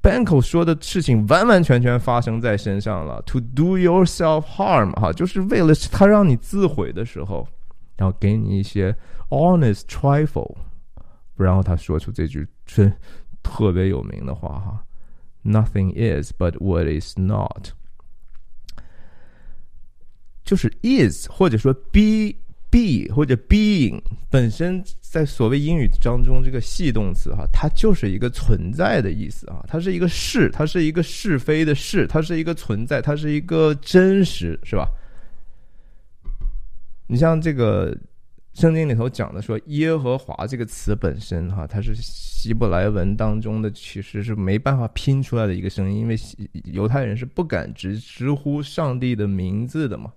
[0.00, 7.46] Banko 说的事情完完全全发生在身上了，to do yourself harm 哈，就是为了他让你自毁的时候，
[7.94, 8.90] 然后给你一些
[9.28, 10.56] honest trifle，
[11.36, 12.90] 然后他说出这句真
[13.42, 14.82] 特别有名的话哈。
[15.46, 17.72] Nothing is but what is not，
[20.42, 22.34] 就是 is 或者说 be
[22.70, 34.88] be 或者 being 本身在所谓英语当中这个系动词哈，它就是一个存在的意思啊，它是一个是，它是一个是非的是，它是一个存在，它是一个真实，是吧？
[37.06, 37.94] 你像这个。
[38.54, 46.16] 圣经里头讲的说“耶和华”这个词本身，哈，它是希伯来文当中的，其实是没办法拼出来的一个声音，因为
[46.66, 50.12] 犹太人是不敢直直呼上帝的名字的嘛。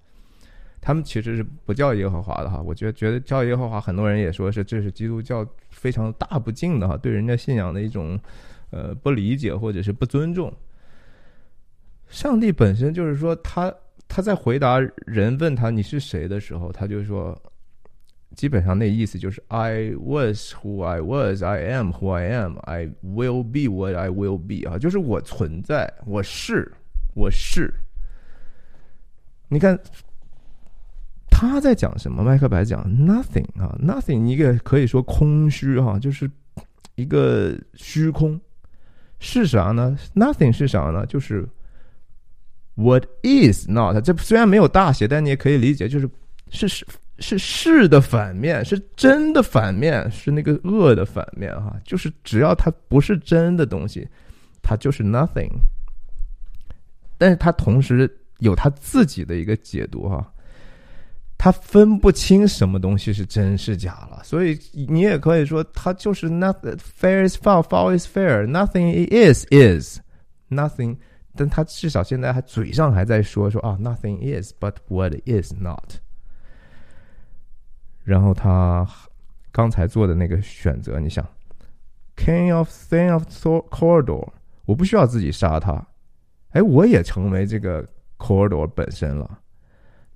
[0.79, 2.61] 他们其实是不叫耶和华的哈。
[2.61, 8.19] 我觉得觉得叫耶和华，很多人也说是这是基督教非常大不敬的哈，对人家信仰的一种
[8.69, 10.53] 呃不理解或者是不尊重。
[12.07, 13.73] 上帝本身就是说，他
[14.07, 17.35] 他在回答人问他你是谁的时候，他就说。
[18.37, 24.09] 基本上那意思就是 I was who I was, I am who I am, I will be what I
[24.09, 26.71] will be 啊，就是我存在，我是，
[27.15, 27.73] 我是。
[29.49, 29.79] 你看
[31.31, 32.23] 他在讲什么？
[32.23, 36.29] 麦克白讲 nothing 啊，nothing，一个可以说空虚哈，就是
[36.93, 38.39] 一个虚空。
[39.19, 41.03] 是啥呢？nothing 是啥呢？
[41.07, 41.43] 就是
[42.75, 43.99] what is not。
[44.03, 46.07] 这虽然没有大写，但你也可以理解，就是
[46.51, 46.85] 是是。
[47.19, 51.75] 是是的反面，是真的反面，是那个恶的反面哈。
[51.83, 54.07] 就是只要它不是真的东西，
[54.61, 55.49] 它就是 nothing。
[57.17, 58.09] 但是它同时
[58.39, 60.31] 有它自己的一个解读哈，
[61.37, 64.21] 它分不清什么东西是真是假了。
[64.23, 69.99] 所以你也可以说，它就是 nothing fair is foul，foul is fair，nothing is is
[70.49, 70.97] nothing。
[71.39, 75.99] 但他至少现在还嘴上还在说说啊，nothing is，but what is not。
[78.07, 78.87] 然后他
[79.51, 81.27] 刚才做的那个选择，你想
[82.15, 83.25] ，King of Thing of
[83.69, 84.29] Corridor，
[84.63, 85.85] 我不需要自己杀他，
[86.51, 87.85] 哎，我也成为这个
[88.17, 89.39] Corridor 本身了。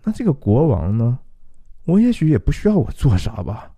[0.05, 1.19] 那这个国王呢？
[1.83, 3.69] 我也许也不需要我做啥吧。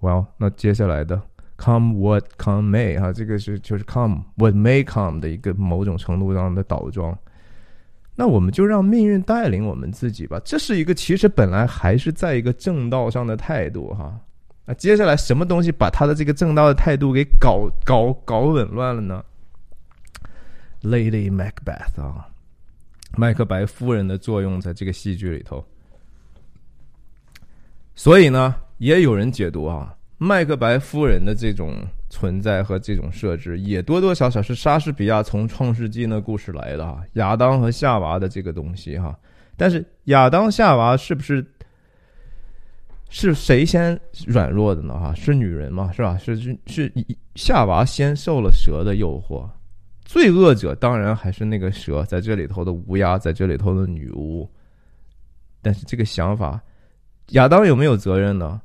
[0.00, 1.22] Well，那接下来的
[1.58, 7.16] Come what come may，哈，这个是就是 Come what may come 的一个某种程度上的倒装。
[8.14, 14.18] 那我们就让命运带领我们自己吧，这是一个其实本来还是在一个正道上的态度哈。
[14.64, 19.24] 那接下来什么东西把他的这个正道的态度给搞搞搞紊乱了呢
[20.82, 22.28] ？Lady Macbeth 啊，
[23.16, 25.64] 麦克白夫人的作用在这个戏剧里头。
[27.94, 31.74] 所以呢，也有人解读啊，麦克白夫人的这种。
[32.12, 39.18] 存在和这种设置也多多少少是莎士比亚从创世纪那故事来的哈，亚当和夏娃的这个东西哈。
[39.56, 41.42] 但是亚当夏娃是不是
[43.08, 44.92] 是谁先软弱的呢？
[44.92, 46.18] 哈，是女人嘛，是吧？
[46.18, 46.92] 是是是
[47.34, 49.48] 夏娃先受了蛇的诱惑，
[50.04, 54.46] 罪恶者当然还是那个蛇，在这里头的乌鸦，在这里头的女巫。
[55.62, 56.60] 但是这个想法，
[57.30, 58.60] 亚当有没有责任呢？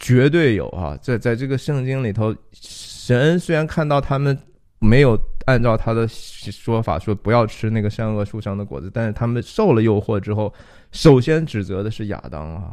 [0.00, 0.98] 绝对有啊！
[1.00, 4.36] 在在这个圣经里头，神虽然看到他们
[4.78, 10.52] 没有按照他的说法说不要吃那个善恶树上的果子，但是他们受了诱惑之后，
[10.90, 12.72] 首先指责的是亚当啊。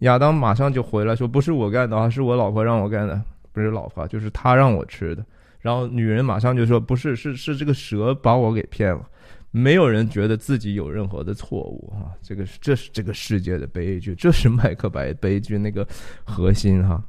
[0.00, 3.20] 亚当马上就回来说：“不是我干的啊，是我老婆让我干的，
[3.52, 5.24] 不是老婆，就是她让我吃的。”
[5.60, 9.06] 然后女人马上就说：“不是，是是这个蛇把我给骗了。”
[9.50, 12.12] 没有人觉得自己有任何的错误啊！
[12.22, 15.86] 这个是这是这个世界的悲剧，这是麦克白悲剧那个
[16.24, 17.02] 核心哈。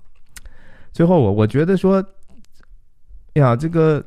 [0.93, 2.03] 最后我我觉得说，
[3.33, 4.03] 呀，这个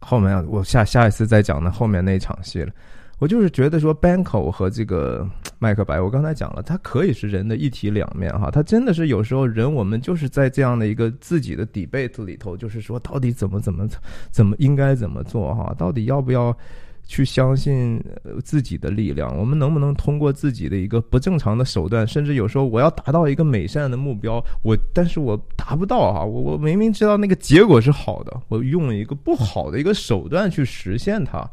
[0.00, 2.72] 后面我下下一次再讲的后面那场戏了。
[3.18, 5.24] 我就是觉得说，Banco 和这个
[5.60, 8.50] 麦克白，我刚才讲了，他可以是人的一体两面哈。
[8.50, 13.88] 他真的是有时候人，我们就是在这样的一个自己的 debate 里头，就是说到底怎么怎么
[14.32, 15.72] 怎么应该怎么做哈？
[15.78, 16.56] 到底要不要
[17.04, 18.02] 去相信
[18.44, 19.36] 自己的力量？
[19.36, 31.48] 我们能不能通过自己的一个不正常的手段，甚至有时候我要达到一个美善的目标，我但是我达不到啊，我我明明知道那个结果是好的，我用了一个不好的一个手段去实现它。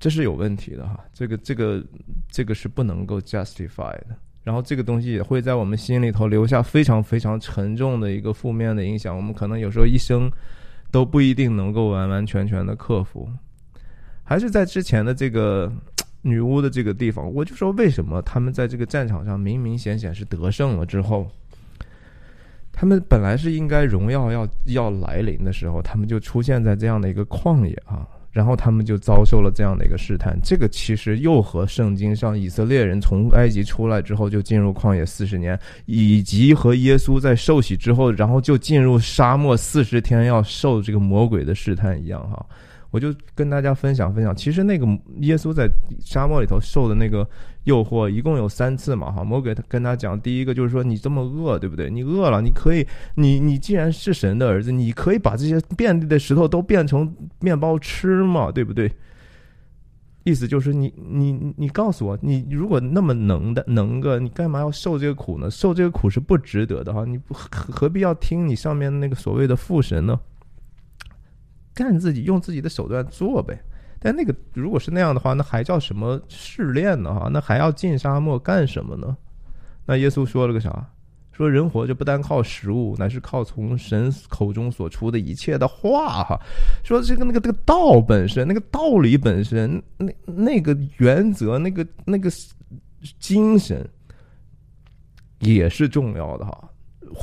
[0.00, 1.84] 这是有问题的哈，这个这个
[2.30, 10.30] 这个是不能够 justify 的，然后这个东西也会在我们心里头留下非常非常沉重的一个负面的影响，我们可能有时候一生
[10.92, 13.28] 都不一定能够完完全全的克服。
[14.28, 15.72] 还是在之前的这个
[16.20, 21.26] 女巫的这个地方，我就说为什么他们在这个战场上明明显显是得胜了之后，
[22.70, 28.06] 他们本来是应该荣耀要要来临的时候，他们就出现在这样的一个旷野啊。
[28.30, 42.44] 然后他们就遭受了这样的一个试探，这个其实又和圣经上以色列人从埃及出来之后就进入旷野四十年，以及和耶稣在受洗之后，然后就进入沙漠四十天要受这个魔鬼的试探一样哈。
[42.90, 44.86] 我就跟大家分享分享，其实那个
[45.20, 45.68] 耶稣在
[46.00, 47.28] 沙漠里头受的那个
[47.64, 51.90] 诱惑，一共有三次嘛，哈，魔鬼他跟他讲，第一个就是说你这么饿，对不对？
[51.90, 52.86] 你饿了，你可以，
[53.16, 58.90] 你你既然是神的儿子，你可以把这些遍地的石头都变成面包吃嘛，对不对？
[60.24, 65.50] 意思就是你你你告诉我，你如果那么能的能个，你干嘛要受这个苦呢？
[65.50, 70.18] 受这个苦是不值得的哈，你不何必要听你上面那个所谓的父神呢？
[71.78, 73.56] 干自己用自己的手段做呗，
[74.00, 77.14] 但那个如果是那样的话，那还叫什么试炼呢？
[77.14, 79.16] 哈，那还要进沙漠干什么呢？
[79.86, 80.84] 那耶稣说了个啥？
[81.30, 86.24] 说人活着不单靠食物，乃是靠从神口中所出的一切的话。
[86.24, 86.36] 哈，
[86.82, 92.28] 说这个那个这个道本身，那个道理本身，那那个原则，那个那个
[93.20, 93.88] 精神
[95.38, 96.68] 也是重要的哈。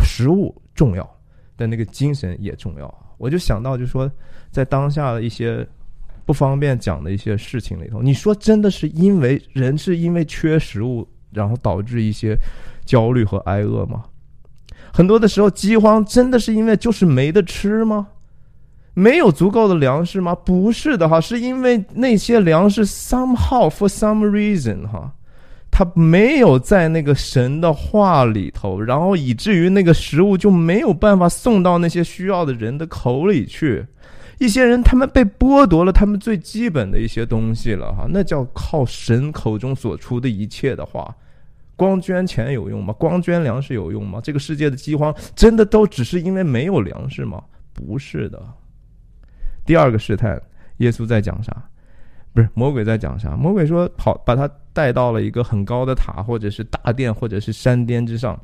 [0.01, 1.20] 食物重要，
[1.58, 3.16] 但那个精神也重要。
[3.18, 4.10] 我就想到，就说。
[4.56, 5.68] 在当下的一些
[6.26, 12.38] 不方便讲的一些事情里头，你说真的是因为人是因为缺食物，然后导致一些
[12.86, 14.06] 焦虑和挨饿吗？
[14.93, 18.08] 很多的时候，饥荒真的是因为就是没得吃吗？
[18.93, 20.34] 没有足够的粮食吗？
[20.34, 25.12] 不是的哈，是因为那些粮食 somehow for some reason 哈，
[25.70, 33.86] 它没有在那个神的话里头，然后以至于那个食物就没有办法送到那些需要的人的口里去。
[34.38, 41.16] 一些人，他们被剥夺了他们最基本的一些东西了，哈，那叫靠神口中所出的一切的话，
[41.78, 42.94] 光捐钱有用吗？
[42.94, 44.20] 光捐粮食有用吗？
[44.22, 47.42] 这个世界的饥荒真的都只是因为没有粮食吗？
[47.74, 48.42] 不是的。
[49.66, 50.42] 第二个试探，
[50.78, 51.70] 耶稣在讲啥？
[52.34, 53.38] 不是魔鬼在讲啥？
[53.38, 58.38] 魔鬼说跑，把他带到了一个很高的塔，或者是大殿，或者是山巅之上，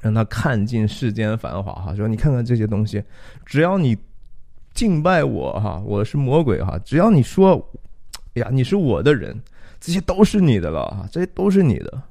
[0.00, 3.00] 让他看尽世间繁华，哈，说你看看这些东西，
[3.46, 3.96] 只要你。
[4.74, 6.76] 敬拜我哈，我是魔鬼哈。
[6.84, 7.56] 只要你说，
[8.34, 9.40] 哎呀，你是我的人，
[9.78, 12.02] 这些都是你的了哈，这些都是你的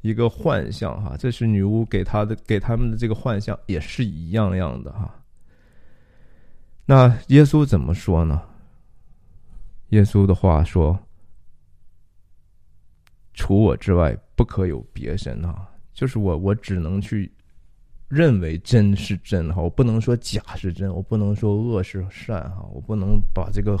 [0.00, 1.14] 一个幻象哈。
[1.18, 5.14] 这是女巫给他的，给他们的这个幻象也是一样样的哈。
[6.86, 8.40] 那耶稣怎么说呢？
[9.90, 10.98] 耶稣的话说
[13.34, 17.30] ：“除我之外，不可有别神啊。”就是我，我只能去。
[18.10, 23.78] 认为真是真哈，我不能说假是真，我不能说恶是善哈，我不能把这个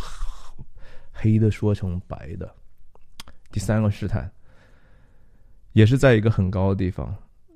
[1.10, 2.48] 黑的说成白的。
[3.50, 4.30] 第三个试探，
[5.72, 7.12] 也是在一个很高的地方，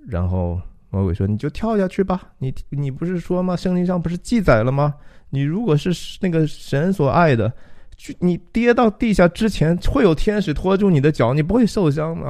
[0.09, 0.61] 然后
[0.91, 3.55] 魔鬼说：“你就跳下去吧，你你不是说吗？
[3.55, 4.97] 圣经上不是记载了吗？
[5.31, 7.53] 你如果是那个神所爱的，
[7.97, 12.27] 去你跌到地下之前会有天使拖住你的脚，你不会受伤的。”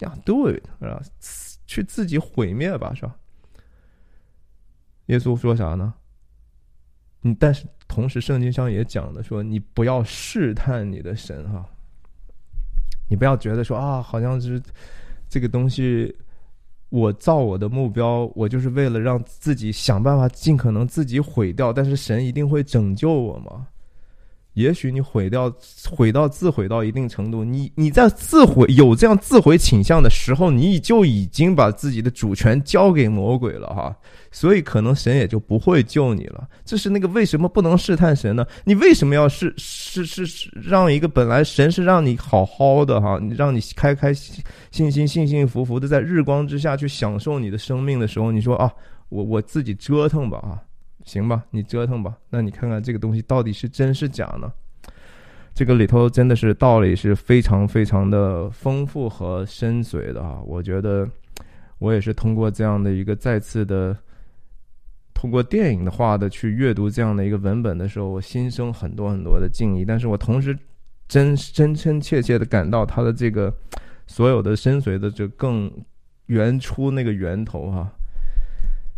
[0.00, 1.00] 呀，do it 啊，
[1.66, 3.14] 去自己毁灭吧，是吧？
[5.06, 5.94] 耶稣说啥呢？
[7.22, 11.64] 你但是同时圣经上也讲的说，你不要试探你的神哈，
[13.08, 14.62] 你不要觉得说啊，好像是
[15.28, 16.14] 这个东西，
[16.88, 23.68] 我造我的目标，我就是为了让自己想办法尽可能自己毁掉，但是神一定会拯救我吗？
[24.56, 25.52] 也许你毁掉、
[25.90, 33.94] 毁到自毁到一定程度，你你在自毁有这样自毁倾向的时候，你就已经把自己的主权交给魔鬼了哈，
[34.32, 36.48] 所以可能神也就不会救你了。
[36.64, 38.46] 这是那个为什么不能试探神呢？
[38.64, 48.72] 你为什么要试试试试让一个本来神是让你好好的哈，让你开开心心、幸幸福福的在日光之下去享受你的生命的时候，你说啊，
[49.10, 50.56] 我我自己折腾吧啊。
[51.06, 52.18] 行吧，你折腾吧。
[52.28, 54.52] 那你看看这个东西到底是真是假呢？
[55.54, 60.38] 这个里头真的是道理是非常非常的丰富和深邃的啊！
[60.44, 61.08] 我觉得
[61.78, 63.96] 我也是通过这样的一个再次的，
[65.14, 69.82] 通过电影的话的去阅读这样的一个文本的时候，我心生很多很多的敬意。
[69.82, 70.54] 但是我同时
[71.08, 73.50] 真真真切切的感到它的这个
[74.06, 75.72] 所有的深邃的就更
[76.26, 77.90] 原初那个源头哈。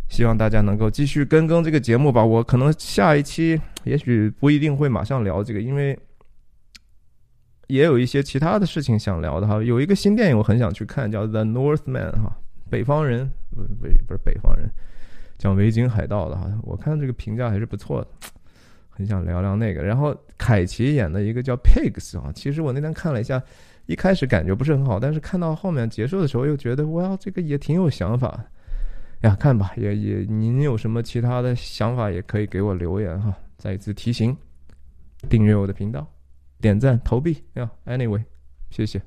[0.09, 2.25] 希望大家能够继续跟更这个节目吧。
[2.25, 5.97] 我可能下一期也许不一定会马上聊这个，因为
[7.67, 9.63] 也有一些其他的事情想聊的哈。
[9.63, 12.35] 有一个新电影我很想去看，叫《The Northman》哈，
[12.69, 14.67] 北方人不不不是北方人，
[15.37, 16.51] 讲维京海盗的哈。
[16.63, 18.07] 我看这个评价还是不错的，
[18.89, 19.83] 很想聊聊那个。
[19.83, 23.39] 然后凯奇演的一个叫《Pigs》啊，其实我那天看了一下，
[23.85, 28.43] 一开始感觉不是很好，但是看到后面结束的时候又觉得哇，这个也挺有想法。
[29.21, 33.33] 呀，看吧，也也，您有什么其他的想法，也可以给我留言哈。
[33.57, 34.35] 再一次提醒，
[35.29, 36.09] 订阅我的频道，
[36.61, 37.69] 点赞投币呀。
[37.85, 38.23] Anyway，
[38.69, 39.01] 谢谢。